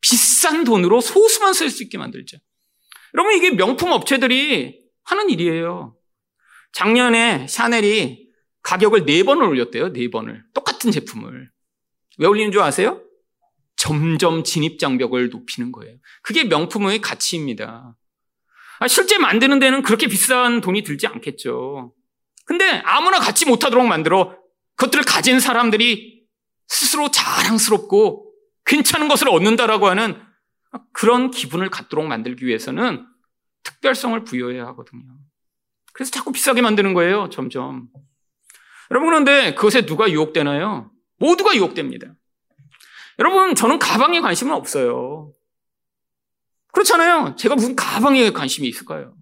[0.00, 2.38] 비싼 돈으로 소수만 쓸 수 있게 만들죠.
[3.14, 5.96] 여러분 이게 명품 업체들이 하는 일이에요.
[6.72, 8.30] 작년에 샤넬이
[8.62, 9.92] 가격을 네 번을 올렸대요.
[9.92, 10.44] 네 번을.
[10.54, 11.50] 똑같은 제품을.
[12.18, 13.02] 왜 올리는 줄 아세요?
[13.82, 15.96] 점점 진입장벽을 높이는 거예요.
[16.22, 17.96] 그게 명품의 가치입니다.
[18.78, 21.92] 아, 실제 만드는 데는 그렇게 비싼 돈이 들지 않겠죠.
[22.44, 24.38] 근데 아무나 갖지 못하도록 만들어
[24.76, 26.22] 그것들을 가진 사람들이
[26.68, 28.32] 스스로 자랑스럽고
[28.66, 30.16] 괜찮은 것을 얻는다라고 하는
[30.92, 33.04] 그런 기분을 갖도록 만들기 위해서는
[33.64, 35.02] 특별성을 부여해야 하거든요.
[35.92, 37.88] 그래서 자꾸 비싸게 만드는 거예요, 점점.
[38.92, 40.92] 여러분, 그런데 그것에 누가 유혹되나요?
[41.18, 42.14] 모두가 유혹됩니다.
[43.18, 45.32] 여러분, 저는 가방에 관심은 없어요.
[46.72, 47.36] 그렇잖아요.
[47.36, 49.14] 제가 무슨 가방에 관심이 있을까요?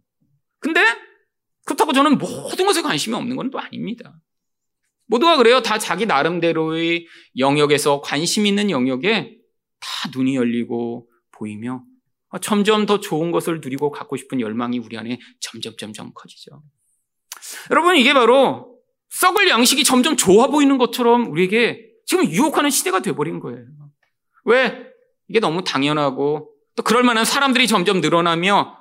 [0.61, 0.81] 근데
[1.65, 4.21] 그렇다고 저는 모든 것에 관심이 없는 건 또 아닙니다.
[5.07, 5.61] 모두가 그래요.
[5.61, 9.37] 다 자기 나름대로의 영역에서 관심 있는 영역에
[9.81, 11.83] 다 눈이 열리고 보이며
[12.43, 16.63] 점점 더 좋은 것을 누리고 갖고 싶은 열망이 우리 안에 점점 점점 커지죠.
[17.73, 23.65] 여러분 이게 바로 썩을 양식이 점점 좋아 보이는 것처럼 우리에게 지금 유혹하는 시대가 돼버린 거예요.
[24.45, 24.85] 왜?
[25.29, 28.77] 이게 너무 당연하고 또 그럴 만한 사람들이 점점 늘어나며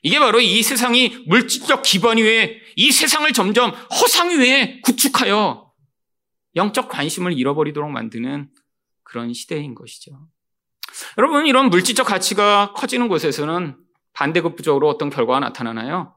[0.00, 5.70] 이게 바로 이 세상이 물질적 기반 위에 이 세상을 점점 허상 위에 구축하여
[6.56, 8.48] 영적 관심을 잃어버리도록 만드는
[9.02, 10.12] 그런 시대인 것이죠.
[11.18, 13.76] 여러분, 이런 물질적 가치가 커지는 곳에서는
[14.14, 16.14] 반대급부적으로 어떤 결과가 나타나나요?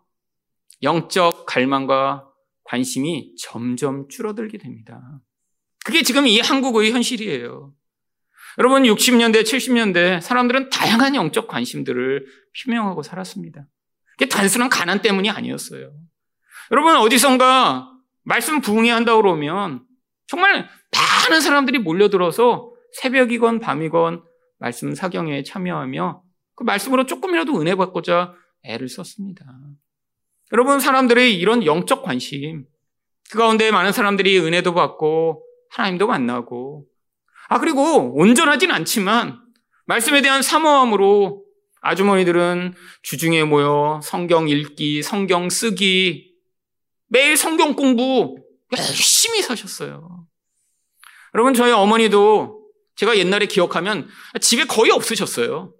[0.82, 2.30] 영적 갈망과
[2.63, 5.19] 관심이 점점 줄어들게 됩니다.
[5.84, 7.74] 그게 지금 이 한국의 현실이에요.
[8.60, 12.26] 여러분, 60년대, 70년대 사람들은 다양한 영적 관심들을
[12.63, 13.65] 표명하고 살았습니다.
[14.12, 15.91] 그게 단순한 가난 때문이 아니었어요.
[16.72, 17.91] 여러분, 어디선가
[18.24, 19.84] 말씀 부흥회 한다고 그러면
[20.28, 24.24] 정말 많은 사람들이 몰려들어서 새벽이건 밤이건
[24.60, 26.22] 말씀 사경에 참여하며
[26.56, 29.46] 그 말씀으로 조금이라도 은혜 받고자 애를 썼습니다.
[30.52, 32.65] 여러분, 사람들의 이런 영적 관심,
[33.32, 35.42] 그 가운데 많은 사람들이 은혜도 받고
[35.74, 36.86] 하나님도 만나고,
[37.50, 39.42] 아, 그리고 온전하진 않지만
[39.86, 41.44] 말씀에 대한 사모함으로
[41.82, 46.34] 아주머니들은 주중에 모여 성경 읽기, 성경 쓰기,
[47.08, 48.38] 매일 성경 공부
[48.72, 50.26] 열심히 사셨어요.
[51.36, 52.64] 여러분, 저희 어머니도
[52.96, 54.08] 제가 옛날에 기억하면
[54.40, 55.74] 집에 거의 없으셨어요.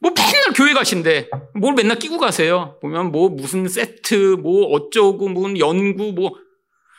[0.00, 2.78] 뭐 맨날 교회 가신데 뭘 맨날 끼고 가세요.
[2.82, 6.32] 보면 뭐 무슨 세트, 뭐 어쩌고, 무슨 연구, 뭐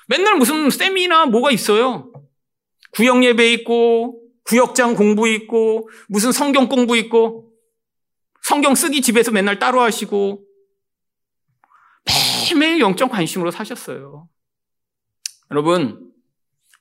[0.08, 2.12] 맨날 무슨 세미나 뭐가 있어요.
[2.92, 7.52] 구역 예배 있고 구역장 공부 있고 무슨 성경 공부 있고
[8.42, 10.46] 성경 쓰기 집에서 맨날 따로 하시고
[12.06, 14.30] 매일매일 영적 관심으로 사셨어요.
[15.52, 16.14] 여러분,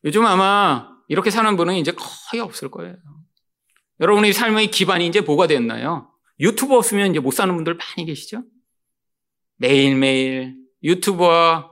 [0.05, 2.97] 요즘 아마 이렇게 사는 분은 이제 거의 없을 거예요.
[3.99, 6.13] 여러분의 삶의 기반이 이제 뭐가 됐나요?
[6.39, 8.45] 유튜브 없으면 이제 못 사는 분들 많이 계시죠?
[9.57, 11.71] 매일매일 유튜브와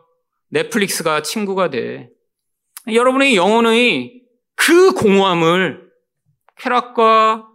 [0.55, 2.11] 넷플릭스가 친구가 돼.
[2.87, 4.23] 여러분의 영혼의
[4.55, 5.91] 그 공허함을
[6.57, 7.49] 쾌락과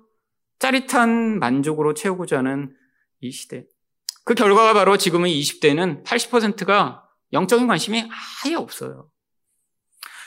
[0.60, 2.76] 짜릿한 만족으로 채우고자 하는
[3.22, 3.64] 이 시대.
[4.26, 8.04] 그 결과가 바로 지금의 20대는 80%가 영적인 관심이
[8.44, 9.10] 아예 없어요.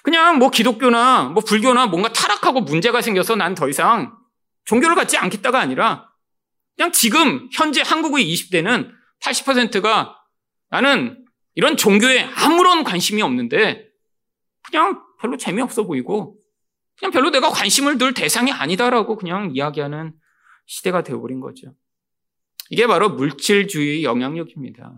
[0.02, 4.16] 그냥 뭐 기독교나 뭐 불교나 뭔가 타락하고 문제가 생겨서 난 더 이상
[4.64, 6.08] 종교를 갖지 않겠다가 아니라
[6.76, 10.16] 그냥 지금 현재 한국의 20대는 80%가
[10.70, 11.21] 나는
[11.54, 13.88] 이런 종교에 아무런 관심이 없는데
[14.62, 16.38] 그냥 별로 재미없어 보이고
[16.98, 20.12] 그냥 별로 내가 관심을 들 대상이 아니다라고 그냥 이야기하는
[20.66, 21.74] 시대가 되어버린 거죠.
[22.70, 24.92] 이게 바로 물질주의 영향력입니다.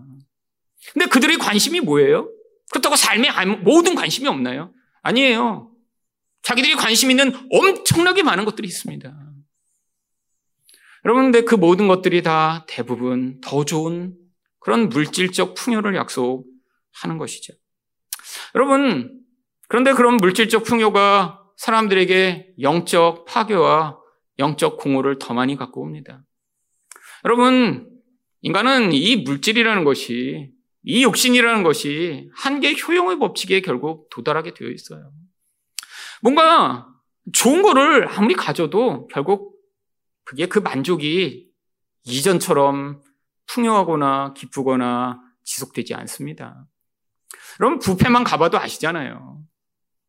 [0.92, 2.30] 근데 그들의 관심이 뭐예요?
[2.70, 3.30] 그렇다고 삶에
[3.62, 4.72] 모든 관심이 없나요?
[5.02, 5.70] 아니에요.
[6.42, 9.12] 자기들이 관심 있는 엄청나게 많은 것들이 있습니다.
[11.04, 14.14] 여러분, 근데 그 모든 것들이 다 대부분 더 좋은
[14.64, 17.53] 그런 물질적 풍요를 약속하는 것이죠.
[18.55, 19.20] 여러분,
[19.68, 23.98] 그런데 그런 물질적 풍요가 사람들에게 영적 파괴와
[24.38, 26.24] 영적 공허를 더 많이 갖고 옵니다.
[27.24, 27.90] 여러분,
[28.40, 30.50] 인간은 이 물질이라는 것이
[30.83, 35.12] 이 욕심이라는 것이 한계 효용의 법칙에 결국 도달하게 되어 있어요.
[36.22, 36.88] 뭔가
[37.35, 39.59] 좋은 거를 아무리 가져도 결국
[40.24, 41.48] 그게 그 만족이
[42.05, 43.00] 이전처럼
[43.46, 46.66] 풍요하거나 기쁘거나 지속되지 않습니다.
[47.61, 49.42] 여러분, 뷔페만 가봐도 아시잖아요.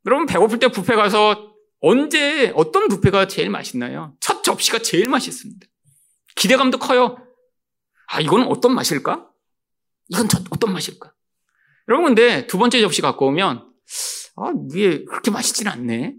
[0.06, 4.16] 여러분, 배고플 때 뷔페 가서 언제, 어떤 뷔페가 제일 맛있나요?
[4.20, 5.68] 첫 접시가 제일 맛있습니다.
[6.36, 7.18] 기대감도 커요.
[8.08, 9.28] 아, 이거는 어떤 맛일까?
[10.10, 11.12] 이건 어떤 맛일까?
[11.88, 13.72] 여러분, 근데 두 번째 접시 갖고 오면,
[14.38, 16.16] 아, 이게 그렇게 맛있진 않네.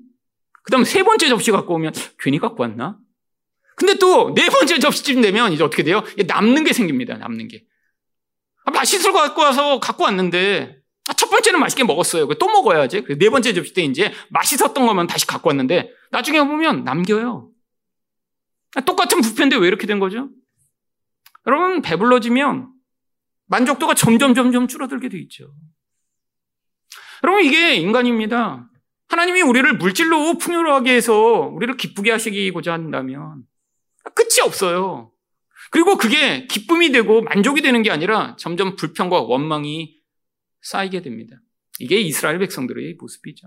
[0.63, 2.99] 그 다음 세 번째 접시 갖고 오면, 괜히 갖고 왔나?
[3.77, 6.03] 근데 또 네 번째 접시쯤 되면 이제 어떻게 돼요?
[6.27, 7.63] 남는 게 생깁니다, 남는 게.
[8.65, 10.77] 아, 맛있을 거 갖고 와서 갖고 왔는데,
[11.09, 12.27] 아, 첫 번째는 맛있게 먹었어요.
[12.35, 13.05] 또 먹어야지.
[13.19, 17.51] 네 번째 접시 때 이제 맛있었던 거면 다시 갖고 왔는데, 나중에 보면 남겨요.
[18.75, 20.29] 아, 똑같은 부패인데 왜 이렇게 된 거죠?
[21.47, 22.71] 여러분, 배불러지면
[23.47, 25.55] 만족도가 점점 점점 줄어들게 돼 있죠.
[27.23, 28.69] 여러분 이게 인간입니다.
[29.09, 31.15] 하나님이 우리를 물질로 풍요로하게 해서
[31.53, 33.45] 우리를 기쁘게 하시고자 한다면
[34.15, 35.13] 끝이 없어요.
[35.71, 39.97] 그리고 그게 기쁨이 되고 만족이 되는 게 아니라 점점 불평과 원망이
[40.63, 41.37] 쌓이게 됩니다.
[41.79, 43.47] 이게 이스라엘 백성들의 모습이죠.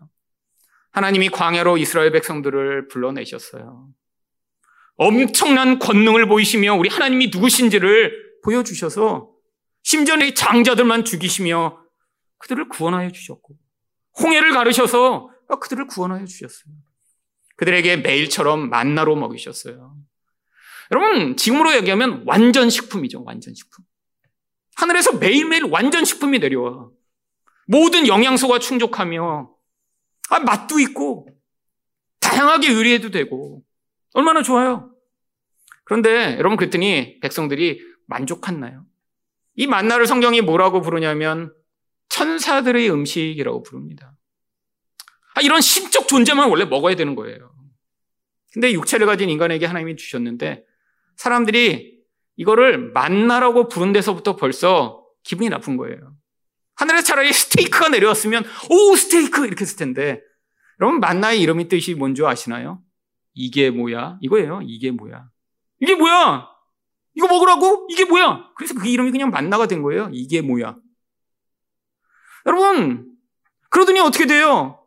[0.92, 3.90] 하나님이 광야로 이스라엘 백성들을 불러내셨어요.
[4.96, 9.32] 엄청난 권능을 보이시며 우리 하나님이 누구신지를 보여주셔서
[9.82, 11.82] 심지어 내 장자들만 죽이시며
[12.40, 13.58] 그들을 구원하여 주셨고
[14.22, 15.30] 홍해를 가르셔서
[15.62, 16.74] 그들을 구원하여 주셨어요.
[17.56, 19.96] 그들에게 매일처럼 만나로 먹이셨어요.
[20.92, 23.24] 여러분, 지금으로 얘기하면 완전 식품이죠.
[23.24, 23.86] 완전 식품.
[24.76, 26.90] 하늘에서 매일매일 완전 식품이 내려와.
[27.68, 29.54] 모든 영양소가 충족하며,
[30.30, 31.28] 아, 맛도 있고,
[32.20, 33.64] 다양하게 요리해도 되고,
[34.14, 34.92] 얼마나 좋아요.
[35.84, 38.86] 그런데 여러분 그랬더니 백성들이 만족했나요?
[39.56, 41.54] 이 만나를 성경이 뭐라고 부르냐면
[42.10, 44.16] 천사들의 음식이라고 부릅니다.
[45.36, 47.52] 아, 이런 신적 존재만 원래 먹어야 되는 거예요.
[48.52, 50.64] 근데 육체를 가진 인간에게 하나님이 주셨는데
[51.20, 52.00] 사람들이
[52.38, 56.16] 이거를 만나라고 부른 데서부터 벌써 기분이 나쁜 거예요.
[56.76, 60.22] 하늘에 차라리 스테이크가 내려왔으면 오 스테이크 이렇게 했을 텐데
[60.80, 62.82] 여러분 만나의 이름이 뜻이 뭔지 아시나요?
[63.34, 64.18] 이게 뭐야?
[64.22, 64.62] 이거예요.
[64.64, 65.28] 이게 뭐야?
[65.82, 66.48] 이게 뭐야?
[67.16, 67.88] 이거 먹으라고?
[67.90, 68.52] 이게 뭐야?
[68.56, 70.10] 그래서 그 이름이 그냥 만나가 된 거예요.
[70.14, 70.78] 이게 뭐야?
[72.46, 73.14] 여러분,
[73.70, 74.86] 그러더니 어떻게 돼요?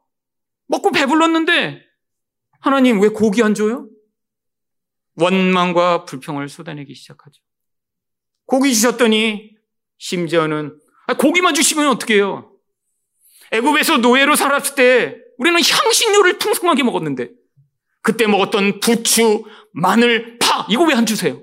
[0.66, 1.82] 먹고 배불렀는데
[2.60, 3.91] 하나님 왜 고기 안 줘요?
[5.16, 7.42] 원망과 불평을 쏟아내기 시작하죠.
[8.46, 9.56] 고기 주셨더니
[9.98, 12.52] 심지어는 아, 고기만 주시면 어떻게 해요?
[13.52, 17.30] 애굽에서 노예로 살았을 때 우리는 향신료를 풍성하게 먹었는데
[18.00, 21.40] 그때 먹었던 부추, 마늘, 파 이거 왜 안 주세요?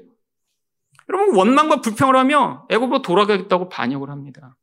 [1.10, 4.55] 여러분 원망과 불평을 하며 애굽으로 돌아가겠다고 반역을 합니다.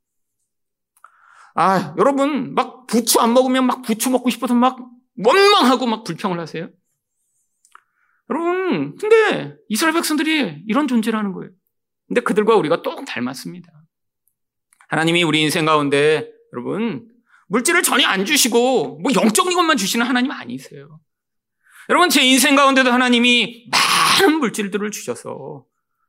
[1.54, 4.78] 아, 여러분 막 부추 안 먹으면 막 부추 먹고 싶어서 막
[5.24, 6.68] 원망하고 막 불평을 하세요.
[8.30, 11.50] 여러분, 근데 이스라엘 백성들이 이런 존재라는 거예요.
[12.08, 13.68] 근데 그들과 우리가 똑 닮았습니다.
[14.88, 17.08] 하나님이 우리 인생 가운데 여러분
[17.48, 21.00] 물질을 전혀 안 주시고 뭐 영적인 것만 주시는 하나님 아니세요.
[21.88, 23.68] 여러분 제 인생 가운데도 하나님이
[24.20, 25.64] 많은 물질들을 주셔서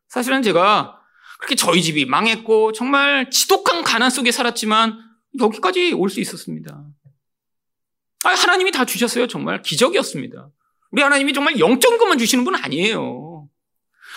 [0.08, 1.00] 사실은 제가
[1.40, 4.98] 그렇게 저희 집이 망했고 정말 지독한 가난 속에 살았지만
[5.40, 6.84] 여기까지 올 수 있었습니다.
[8.24, 9.28] 아, 하나님이 다 주셨어요.
[9.28, 10.50] 정말 기적이었습니다.
[10.92, 13.48] 우리 하나님이 정말 영적인 것만 주시는 분 아니에요.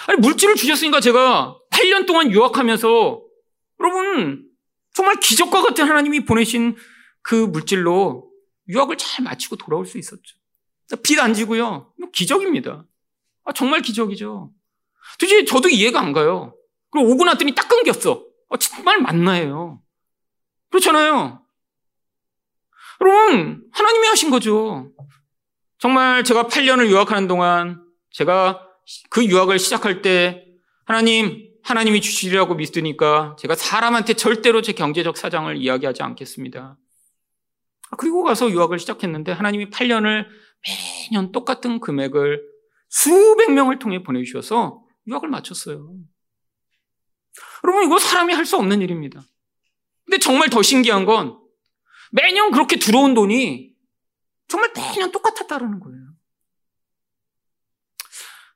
[0.07, 3.23] 아니, 물질을 주셨으니까 제가 8년 동안 유학하면서
[3.81, 4.45] 여러분,
[4.95, 6.77] 정말 기적과 같은 하나님이 보내신
[7.23, 8.31] 그 물질로
[8.69, 10.37] 유학을 잘 마치고 돌아올 수 있었죠.
[11.03, 11.93] 빚 안 지고요.
[12.13, 12.85] 기적입니다.
[13.45, 14.53] 아, 정말 기적이죠.
[15.19, 16.55] 도대체 저도 이해가 안 가요.
[16.91, 18.25] 그리고 오고 났더니 딱 끊겼어.
[18.51, 19.81] 아, 정말 맞나요?
[20.71, 21.45] 그렇잖아요.
[23.01, 24.93] 여러분, 하나님이 하신 거죠.
[25.81, 28.69] 정말 제가 8년을 유학하는 동안 제가
[29.09, 30.45] 그 유학을 시작할 때
[30.85, 36.77] 하나님, 하나님이 주시리라고 믿으니까 제가 사람한테 절대로 제 경제적 사장을 이야기하지 않겠습니다.
[37.97, 40.27] 그리고 가서 유학을 시작했는데 하나님이 8년을
[41.09, 42.43] 매년 똑같은 금액을
[42.91, 45.95] 수백 명을 통해 보내주셔서 유학을 마쳤어요.
[47.65, 49.23] 여러분, 이거 사람이 할 수 없는 일입니다.
[50.05, 51.39] 근데 정말 더 신기한 건
[52.13, 53.70] 매년 그렇게 들어온 돈이
[54.51, 56.01] 정말 매년 똑같았다는 거예요.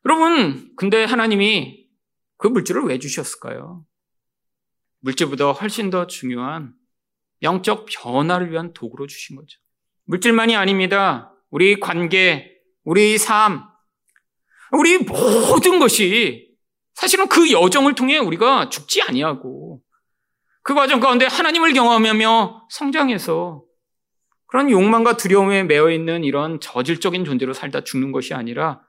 [0.04, 1.88] 여러분, 근데 하나님이
[2.36, 3.86] 그 물질을 왜 주셨을까요?
[5.00, 6.74] 물질보다 훨씬 더 중요한
[7.42, 9.60] 영적 변화를 위한 도구로 주신 거죠.
[10.06, 11.32] 물질만이 아닙니다.
[11.50, 12.50] 우리 관계,
[12.82, 13.62] 우리 삶,
[14.72, 16.54] 우리 모든 것이
[16.94, 19.80] 사실은 그 여정을 통해 우리가 죽지 아니하고
[20.62, 23.62] 그 과정 가운데 하나님을 경험하며 성장해서
[24.54, 28.82] 그런 욕망과 두려움에 매여 있는 이런 저질적인 존재로 살다 죽는 것이 아니라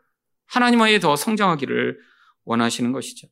[0.45, 1.97] 하나님와의 더 성장하기를
[2.43, 3.27] 원하시는 것이죠.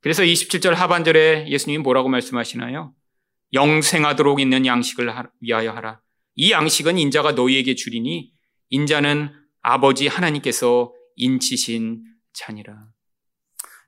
[0.00, 2.94] 그래서 27절 하반절에 예수님이 뭐라고 말씀하시나요?
[3.52, 6.00] 영생하도록 있는 양식을 위하여 하라.
[6.36, 8.30] 이 양식은 인자가 너희에게 주리니
[8.70, 12.86] 인자는 아버지 하나님께서 인치신 자니라.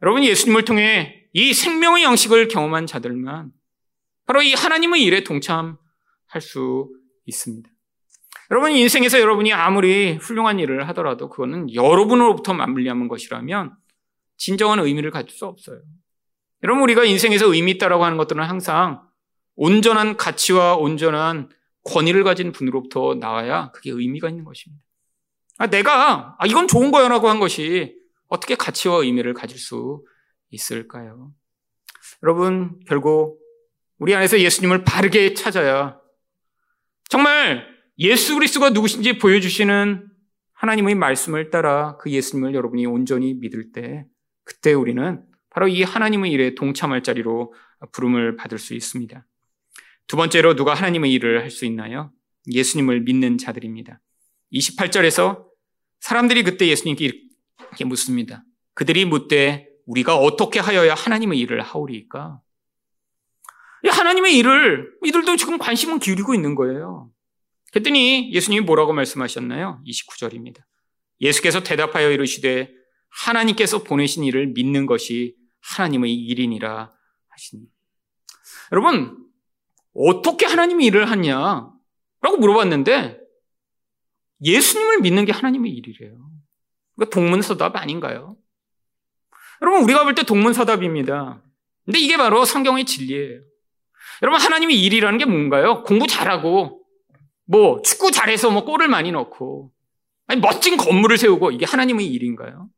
[0.02, 3.52] 여러분 예수님을 통해 이 생명의 양식을 경험한 자들만
[4.26, 5.76] 바로 이 하나님의 일에 동참할
[6.40, 6.97] 수
[7.28, 7.68] 있습니다.
[8.50, 13.76] 여러분 인생에서 여러분이 아무리 훌륭한 일을 하더라도 그거는 여러분으로부터 맞물리는 것이라면
[14.36, 15.80] 진정한 의미를 가질 수 없어요.
[16.64, 19.02] 여러분 우리가 인생에서 의미 있다라고 하는 것들은 항상
[19.54, 21.50] 온전한 가치와 온전한
[21.84, 24.82] 권위를 가진 분으로부터 나와야 그게 의미가 있는 것입니다.
[25.58, 27.96] 아, 내가 아, 이건 좋은 거야라고 한 것이
[28.28, 30.04] 어떻게 가치와 의미를 가질 수
[30.50, 31.32] 있을까요?
[32.22, 33.40] 여러분 결국
[33.98, 35.98] 우리 안에서 예수님을 바르게 찾아야
[37.08, 37.66] 정말
[37.98, 40.06] 예수 그리스도가 누구신지 보여주시는
[40.52, 44.06] 하나님의 말씀을 따라 그 예수님을 여러분이 온전히 믿을 때
[44.44, 47.54] 그때 우리는 바로 이 하나님의 일에 동참할 자리로
[47.92, 49.26] 부름을 받을 수 있습니다.
[50.06, 52.12] 두 번째로 누가 하나님의 일을 할 수 있나요?
[52.50, 54.00] 예수님을 믿는 자들입니다.
[54.52, 55.44] 28절에서
[56.00, 57.10] 사람들이 그때 예수님께
[57.58, 58.44] 이렇게 묻습니다.
[58.74, 62.40] 그들이 묻되 우리가 어떻게 하여야 하나님의 일을 하오리까?
[63.86, 67.10] 하나님의 일을 이들도 지금 관심은 기울이고 있는 거예요.
[67.72, 69.82] 그랬더니 예수님이 뭐라고 말씀하셨나요?
[69.86, 70.62] 29절입니다.
[71.20, 72.72] 예수께서 대답하여 이르시되
[73.10, 76.92] 하나님께서 보내신 일을 믿는 것이 하나님의 일이니라
[77.28, 77.62] 하시니.
[78.72, 79.16] 여러분,
[79.94, 81.70] 어떻게 하나님이 일을 하냐?
[82.20, 83.18] 라고 물어봤는데,
[84.44, 86.30] 예수님을 믿는 게 하나님의 일이래요.
[86.96, 88.36] 그러니까 동문서답 아닌가요?
[89.62, 91.42] 여러분, 우리가 볼 때 동문서답입니다.
[91.84, 93.40] 근데 이게 바로 성경의 진리예요.
[94.22, 95.82] 여러분, 하나님의 일이라는 게 뭔가요?
[95.84, 96.82] 공부 잘하고,
[97.46, 99.70] 뭐, 축구 잘해서 뭐 골을 많이 넣고,
[100.26, 102.68] 아니, 멋진 건물을 세우고, 이게 하나님의 일인가요?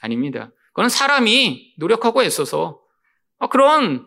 [0.00, 0.50] 아닙니다.
[0.72, 2.80] 그건 사람이 노력하고 애써서
[3.38, 4.06] 아, 그런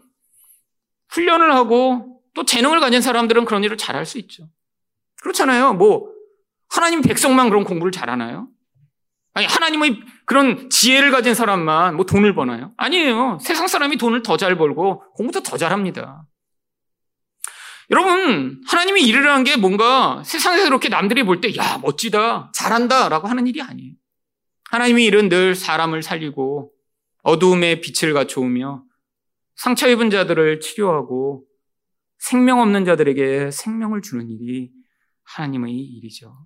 [1.10, 4.48] 훈련을 하고 또 재능을 가진 사람들은 그런 일을 잘할 수 있죠.
[5.22, 5.74] 그렇잖아요.
[5.74, 6.10] 뭐,
[6.70, 8.48] 하나님 백성만 그런 공부를 잘하나요?
[9.34, 12.74] 아니, 하나님의 그런 지혜를 가진 사람만 뭐 돈을 버나요?
[12.78, 13.40] 아니에요.
[13.42, 16.26] 세상 사람이 돈을 더 잘 벌고 공부도 더 잘합니다.
[17.90, 23.28] 여러분, 하나님이 일을 하는 게 뭔가 세상에서 그렇게 남들이 볼 때, 야, 멋지다, 잘한다, 라고
[23.28, 23.94] 하는 일이 아니에요.
[24.70, 26.74] 하나님의 일은 늘 사람을 살리고
[27.24, 28.84] 어두움에 빛을 갖춰오며
[29.56, 31.46] 상처 입은 자들을 치료하고
[32.20, 34.70] 생명 없는 자들에게 생명을 주는 일이
[35.24, 36.46] 하나님의 일이죠.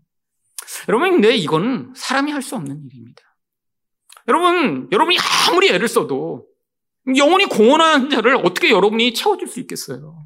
[0.87, 3.21] 여러분, 근데 이거는 사람이 할 수 없는 일입니다.
[4.27, 5.17] 여러분, 여러분이
[5.49, 6.45] 아무리 애를 써도
[7.17, 10.23] 영혼이 공헌한 자를 어떻게 여러분이 채워줄 수 있겠어요?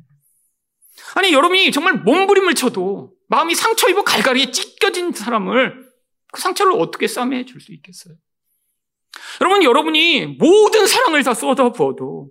[1.15, 5.89] 아니, 여러분이 정말 몸부림을 쳐도 마음이 상처 입어 갈갈이에 찢겨진 사람을
[6.31, 8.15] 그 상처를 어떻게 싸매 줄수 있겠어요?
[9.41, 12.29] 여러분, 여러분이 모든 사랑을 다 쏟아 부어도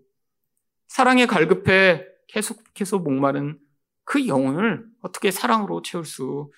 [0.86, 3.58] 사랑에 갈급해 계속해서 목마른
[4.04, 6.50] 그 영혼을 어떻게 사랑으로 채울 수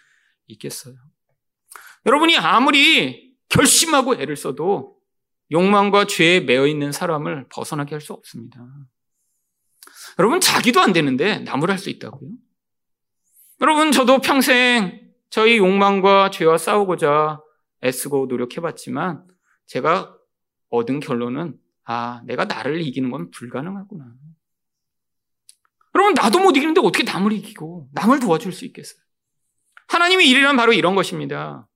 [0.49, 0.97] 있겠어요?
[2.07, 4.97] 여러분이 아무리 결심하고 애를 써도
[5.53, 8.67] 욕망과 죄에 매여 있는 사람을 벗어나게 할 수 없습니다.
[10.19, 12.31] 여러분, 자기도 안 되는데 남을 할 수 있다고요?
[13.61, 17.41] 여러분, 저도 평생 저희 욕망과 죄와 싸우고자
[17.85, 19.25] 애쓰고 노력해봤지만
[19.67, 20.17] 제가
[20.71, 24.13] 얻은 결론은 아, 내가 나를 이기는 건 불가능하구나.
[25.95, 29.01] 여러분, 나도 못 이기는데 어떻게 남을 이기고 남을 도와줄 수 있겠어요?
[29.89, 31.69] 하나님의 일이란 바로 이런 것입니다.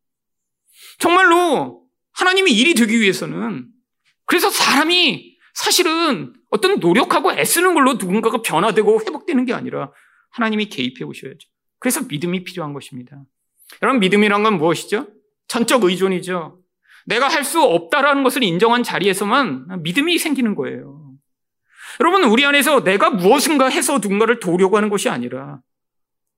[0.99, 3.69] 정말로 하나님의 일이 되기 위해서는
[4.27, 9.91] 그래서 사람이 사실은 어떤 노력하고 애쓰는 걸로 누군가가 변화되고 회복되는 게 아니라
[10.31, 11.49] 하나님이 개입해 오셔야죠.
[11.79, 13.23] 그래서 믿음이 필요한 것입니다.
[13.83, 15.09] 여러분, 믿음이란 건 무엇이죠?
[15.49, 16.59] 전적 의존이죠.
[17.07, 21.11] 내가 할 수 없다라는 것을 인정한 자리에서만 믿음이 생기는 거예요.
[22.01, 25.61] 여러분, 우리 안에서 내가 무엇인가 해서 누군가를 도우려고 하는 것이 아니라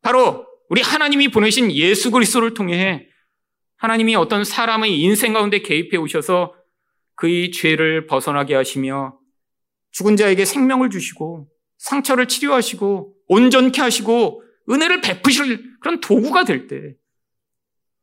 [0.01, 3.07] 바로 우리 하나님이 보내신 예수 그리스도를 통해
[3.77, 6.55] 하나님이 어떤 사람의 인생 가운데 개입해 오셔서
[7.23, 9.17] 그의 죄를 벗어나게 하시며
[9.93, 11.49] 죽은 자에게 생명을 주시고
[11.79, 16.97] 상처를 치료하시고 온전케 하시고 은혜를 베푸실 그런 도구가 될 때,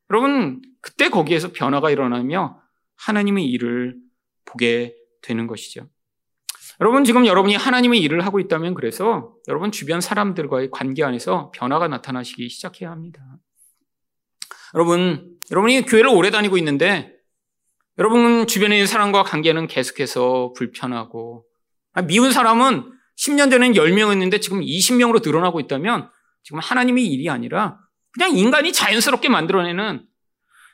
[0.10, 2.62] 여러분, 그때 거기에서 변화가 일어나며
[2.96, 3.98] 하나님의 일을
[4.46, 5.90] 보게 되는 것이죠.
[6.80, 12.48] 여러분, 지금 여러분이 하나님의 일을 하고 있다면 그래서 여러분 주변 사람들과의 관계 안에서 변화가 나타나시기
[12.48, 13.22] 시작해야 합니다.
[14.76, 17.19] 여러분, 여러분이 교회를 오래 다니고 있는데
[18.00, 21.46] 여러분 있는 사람과 관계는 계속해서 불편하고
[21.92, 26.10] 아, 미운 사람은 10년 전에는 10명이었는데 지금 20명으로 늘어나고 있다면
[26.44, 27.78] 지금 하나님의 일이 아니라
[28.12, 30.06] 그냥 인간이 자연스럽게 만들어내는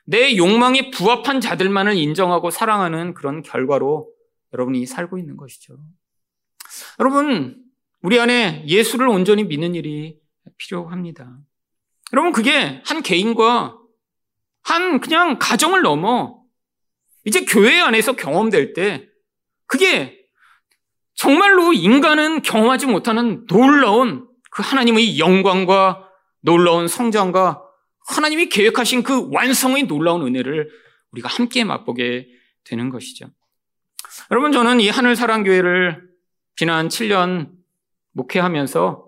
[0.05, 4.07] 내 욕망에 부합한 자들만을 인정하고 사랑하는 그런 결과로
[4.53, 5.77] 여러분이 살고 있는 것이죠.
[6.99, 7.57] 여러분,
[8.01, 10.19] 우리 안에 예수를 온전히 믿는 일이
[10.57, 11.39] 필요합니다.
[12.13, 13.79] 여러분, 그게 한 개인과
[14.61, 16.34] 한 그냥 가정을 넘어
[17.25, 19.07] 이제 교회 안에서 경험될 때
[19.67, 20.25] 그게
[21.15, 26.09] 정말로 인간은 경험하지 못하는 놀라운 그 하나님의 영광과
[26.41, 27.63] 놀라운 성장과
[28.07, 30.69] 하나님이 계획하신 그 완성의 놀라운 은혜를
[31.11, 32.29] 우리가 함께 맛보게
[32.63, 33.27] 되는 것이죠.
[34.31, 36.07] 여러분, 저는 이 하늘사랑교회를
[36.55, 37.49] 지난 7년
[38.11, 39.07] 목회하면서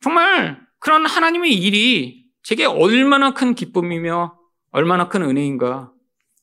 [0.00, 4.38] 정말 그런 하나님의 일이 제게 얼마나 큰 기쁨이며
[4.70, 5.92] 얼마나 큰 은혜인가.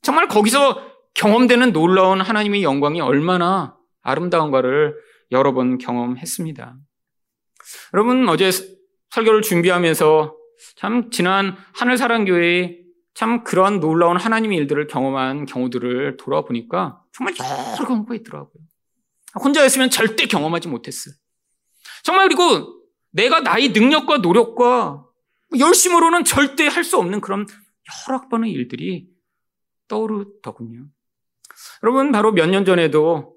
[0.01, 4.95] 정말 거기서 경험되는 놀라운 하나님의 영광이 얼마나 아름다운가를
[5.31, 6.77] 여러 번 경험했습니다.
[7.93, 8.51] 여러분, 어제
[9.11, 10.35] 설교를 준비하면서
[10.75, 12.81] 참 지난 하늘사랑교회의
[13.13, 18.63] 참 그런 놀라운 하나님의 일들을 경험한 경우들을 돌아보니까 정말 여러 경우가 있더라고요.
[19.43, 21.13] 혼자였으면 절대 경험하지 못했어요.
[22.03, 22.81] 정말 그리고
[23.11, 25.05] 내가 나의 능력과 노력과
[25.57, 27.45] 열심으로는 절대 할 수 없는 그런
[28.09, 29.07] 여러 번의 일들이
[29.87, 30.87] 떠오르더군요.
[31.83, 33.35] 여러분, 바로 몇 년 전에도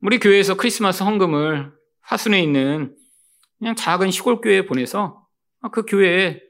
[0.00, 2.96] 우리 교회에서 크리스마스 헌금을 화순에 있는
[3.58, 5.26] 그냥 작은 시골 교회에 보내서
[5.72, 6.40] 그 교회에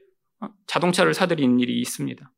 [0.67, 2.31] 자동차를 사들인 일이 있습니다.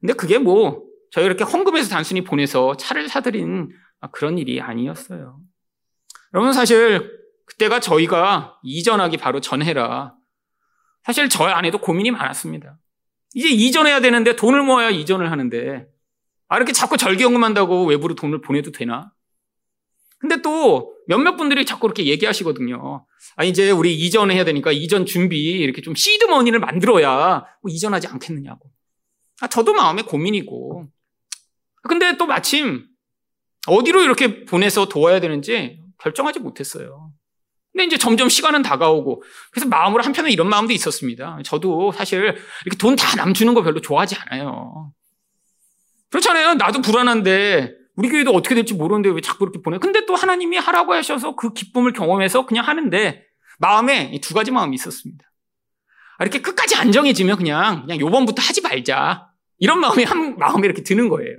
[0.00, 3.70] 근데 그게 뭐 저희 이렇게 헌금해서 단순히 보내서 차를 사드린
[4.10, 5.38] 그런 일이 아니었어요.
[6.34, 7.08] 여러분 사실
[7.46, 10.14] 그때가 저희가 이전하기 바로 전해라.
[11.04, 12.78] 사실 저 안에도 고민이 많았습니다.
[13.34, 15.86] 이제 이전해야 되는데 돈을 모아야 이전을 하는데
[16.52, 19.10] 아 이렇게 자꾸 절기연금한다고 외부로 돈을 보내도 되나?
[20.18, 23.06] 근데 또 몇몇 분들이 자꾸 이렇게 얘기하시거든요.
[23.36, 28.70] 아 이제 우리 이전해야 되니까 이전 준비 이렇게 좀 시드 머니를 만들어야 뭐 이전하지 않겠느냐고.
[29.40, 30.88] 아 저도 마음에 고민이고.
[31.88, 32.84] 근데 또 마침
[33.66, 37.12] 어디로 이렇게 보내서 도와야 되는지 결정하지 못했어요.
[37.72, 39.22] 근데 이제 점점 시간은 다가오고
[39.52, 41.38] 그래서 마음으로 한편에 이런 마음도 있었습니다.
[41.46, 42.20] 저도 사실
[42.66, 44.92] 이렇게 돈 다 남주는 거 별로 좋아하지 않아요.
[46.12, 46.54] 그렇잖아요.
[46.54, 49.78] 나도 불안한데 우리 교회도 어떻게 될지 모르는데 왜 자꾸 이렇게 보내?
[49.78, 53.24] 근데 또 하나님이 하라고 하셔서 그 기쁨을 경험해서 그냥 하는데
[53.58, 55.24] 마음에 두 가지 마음이 있었습니다.
[56.18, 61.08] 아, 이렇게 끝까지 안정해지면 그냥 그냥 요번부터 하지 말자 이런 마음이 한 마음에 이렇게 드는
[61.08, 61.38] 거예요.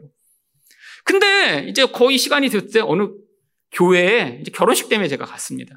[1.03, 3.09] 근데 이제 거의 시간이 됐을 때 어느
[3.71, 5.75] 교회에 이제 결혼식 때문에 제가 갔습니다.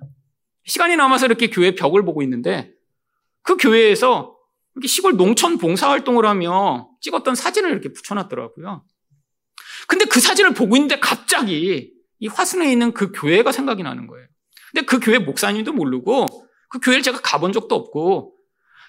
[0.65, 2.71] 시간이 남아서 이렇게 교회 벽을 보고 있는데
[3.43, 4.37] 그 교회에서
[4.75, 8.85] 이렇게 시골 농촌 봉사활동을 하며 찍었던 사진을 이렇게 붙여놨더라고요.
[9.87, 14.27] 근데 그 사진을 보고 있는데 갑자기 이 화순에 있는 그 교회가 생각이 나는 거예요.
[14.73, 16.27] 근데 그 교회 목사님도 모르고
[16.69, 18.35] 그 교회를 제가 가본 적도 없고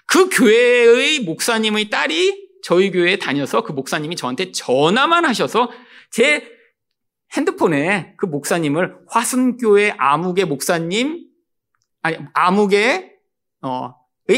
[0.08, 5.70] 그 교회의 목사님의 딸이 저희 교회에 다녀서 그 목사님이 저한테 전화만 하셔서
[6.12, 6.50] 제
[7.34, 11.28] 핸드폰에 그 목사님을 화순교회 아무개 목사님
[12.02, 13.12] 아니 아무개
[13.62, 13.92] 어, 의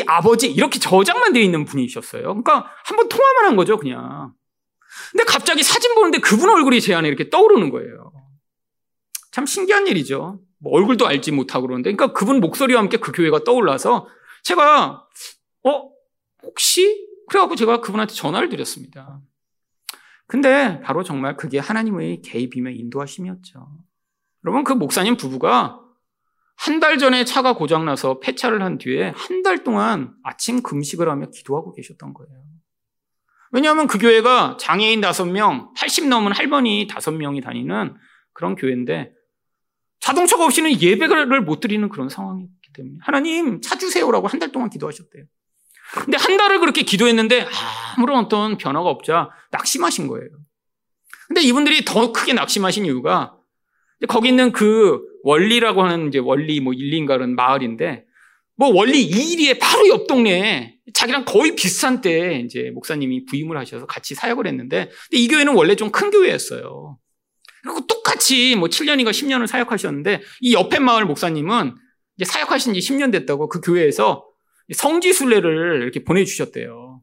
[0.08, 2.24] 아버지 이렇게 저장만 되어 있는 분이셨어요.
[2.24, 4.34] 그러니까 한번 통화만 한 거죠, 그냥.
[5.12, 8.12] 근데 갑자기 사진 보는데 그분 얼굴이 제 안에 이렇게 떠오르는 거예요.
[9.32, 10.42] 참 신기한 일이죠.
[10.60, 14.08] 뭐 얼굴도 알지 못하고 그러는데, 그러니까 그분 목소리와 함께 그 교회가 떠올라서
[14.44, 15.08] 제가
[15.64, 15.90] 어
[16.44, 19.22] 혹시 그래갖고 제가 그분한테 전화를 드렸습니다.
[20.28, 23.68] 근데 바로 정말 그게 하나님의 개입이며 인도하심이었죠.
[24.46, 25.80] 여러분 그 목사님 부부가
[26.60, 31.74] 한 달 전에 차가 고장나서 폐차를 한 뒤에 한 달 동안 아침 금식을 하며 기도하고
[31.74, 32.32] 계셨던 거예요.
[33.52, 37.96] 왜냐하면 그 교회가 장애인 다섯 명, 80 넘은 할머니 다섯 명이 다니는
[38.34, 39.12] 그런 교회인데
[40.02, 45.24] 자동차가 없이는 예배를 못 드리는 그런 상황이기 때문에 하나님 차 주세요라고 한 달 동안 기도하셨대요.
[46.04, 47.48] 근데 한 달을 그렇게 기도했는데
[47.98, 50.30] 아무런 어떤 변화가 없자 낙심하신 거예요.
[51.28, 53.36] 근데 이분들이 더 크게 낙심하신 이유가
[54.08, 58.06] 거기 있는 그 원리라고 하는 이제 원리 뭐 그런 마을인데
[58.56, 64.16] 뭐 원리 2일리에 바로 옆 동네에 자기랑 거의 비슷한 때 이제 목사님이 부임을 하셔서 같이
[64.16, 66.98] 사역을 했는데 근데 이 교회는 원래 좀 큰 교회였어요.
[67.64, 71.76] 그리고 똑같이 뭐 7년인가 10년을 사역하셨는데 이 옆에 마을 목사님은
[72.18, 74.26] 이제 사역하신 지 10년 됐다고 그 교회에서
[74.74, 77.02] 성지 순례를 이렇게 보내주셨대요.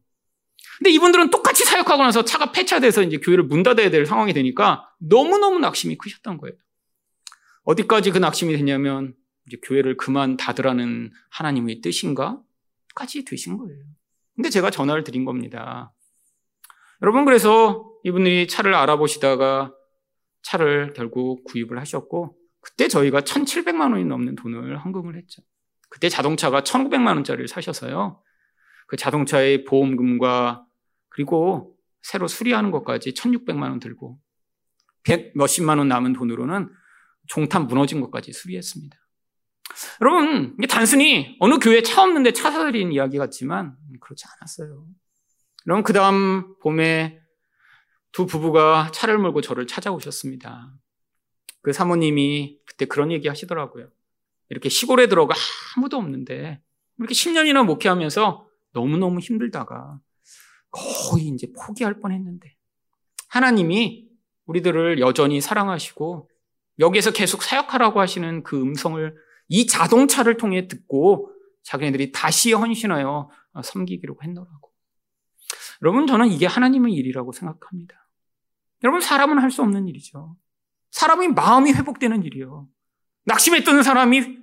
[0.77, 5.59] 근데 이분들은 똑같이 사역하고 나서 차가 폐차돼서 이제 교회를 문 닫아야 될 상황이 되니까 너무너무
[5.59, 6.55] 낙심이 크셨던 거예요.
[7.67, 9.13] 어디까지 그 낙심이 되냐면
[9.45, 12.41] 이제 교회를 그만 닫으라는 하나님의 뜻인가?
[12.95, 13.83] 까지 되신 거예요.
[14.35, 15.93] 근데 제가 전화를 드린 겁니다.
[17.01, 19.73] 여러분, 그래서 이분들이 차를 알아보시다가
[20.43, 25.41] 차를 결국 구입을 하셨고, 그때 저희가 1,700만 원이 넘는 돈을 헌금을 했죠.
[25.89, 28.23] 그때 자동차가 1,900만 원짜리를 사셔서요.
[28.87, 30.65] 그 자동차의 보험금과
[31.09, 34.19] 그리고 새로 수리하는 것까지 1,600만 원 들고
[35.03, 36.69] 100 몇십만 원 남은 돈으로는
[37.27, 38.97] 종탄 무너진 것까지 수리했습니다.
[40.01, 44.87] 여러분, 이게 단순히 어느 교회 차 없는데 차 사드린 이야기 같지만 그렇지 않았어요.
[45.67, 47.19] 여러분, 그 다음 봄에
[48.11, 50.73] 두 부부가 차를 몰고 저를 찾아오셨습니다.
[51.61, 53.89] 그 사모님이 그때 그런 얘기 하시더라고요.
[54.49, 55.35] 이렇게 시골에 들어가
[55.75, 56.61] 아무도 없는데
[56.97, 59.99] 이렇게 10년이나 목회하면서 너무너무 힘들다가
[60.71, 62.55] 거의 이제 포기할 뻔 했는데
[63.27, 64.07] 하나님이
[64.45, 66.29] 우리들을 여전히 사랑하시고
[66.79, 69.15] 여기에서 계속 사역하라고 하시는 그 음성을
[69.49, 71.31] 이 자동차를 통해 듣고
[71.63, 73.29] 자기네들이 다시 헌신하여
[73.63, 74.71] 섬기기로 했노라고.
[75.81, 78.07] 여러분, 저는 이게 하나님의 일이라고 생각합니다.
[78.83, 80.35] 여러분, 사람은 할 수 없는 일이죠.
[80.91, 82.67] 사람이 마음이 회복되는 일이요.
[83.25, 84.37] 낙심했던 사람이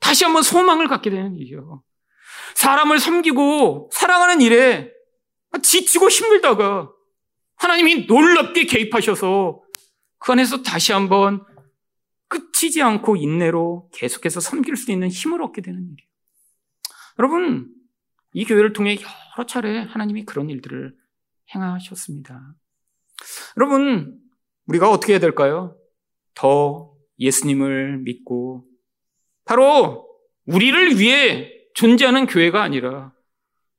[0.00, 1.82] 다시 한번 소망을 갖게 되는 일이요.
[2.54, 4.90] 사람을 섬기고 사랑하는 일에
[5.62, 6.90] 지치고 힘들다가
[7.56, 9.62] 하나님이 놀랍게 개입하셔서
[10.18, 11.44] 그 안에서 다시 한번
[12.64, 16.08] 끝이지 않고 인내로 계속해서 섬길 수 있는 힘을 얻게 되는 일이에요.
[17.18, 17.68] 여러분,
[18.32, 18.96] 이 교회를 통해
[19.36, 20.96] 여러 차례 하나님이 그런 일들을
[21.54, 22.54] 행하셨습니다.
[23.56, 24.18] 여러분,
[24.66, 25.76] 우리가 어떻게 해야 될까요?
[26.34, 28.66] 더 예수님을 믿고
[29.44, 30.08] 바로
[30.46, 33.12] 우리를 위해 존재하는 교회가 아니라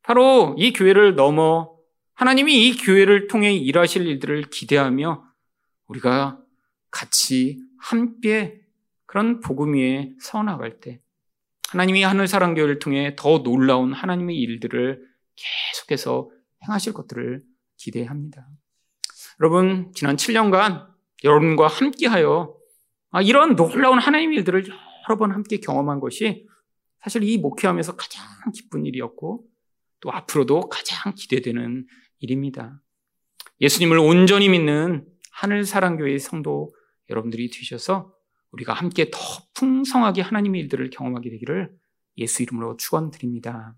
[0.04, 1.76] 바로 이 교회를 넘어
[2.14, 5.24] 하나님이 이 교회를 통해 일하실 일들을 기대하며
[5.88, 6.40] 우리가
[6.92, 8.65] 같이 함께
[9.16, 11.00] 그런 복음 위에 서 나갈 때
[11.70, 15.08] 하나님이 하늘 사랑 교회를 통해 더 놀라운 하나님의 일들을
[15.72, 16.30] 계속해서
[16.66, 17.42] 행하실 것들을
[17.78, 18.46] 기대합니다.
[19.40, 20.90] 여러분, 지난 7년간
[21.24, 22.58] 여러분과 함께하여
[23.12, 26.46] 아, 이런 놀라운 하나님의 일들을 여러 번 함께 경험한 것이
[27.02, 29.46] 사실 이 목회하면서 가장 기쁜 일이었고
[30.02, 31.88] 또 앞으로도 가장 기대되는
[32.20, 32.82] 일입니다.
[33.62, 36.76] 예수님을 온전히 믿는 하늘 사랑교회의 성도
[37.10, 38.14] 여러분들이 되셔서
[38.56, 39.20] 우리가 함께 더
[39.54, 41.72] 풍성하게 하나님의 일들을 경험하게 되기를
[42.18, 43.76] 예수 이름으로 축원드립니다.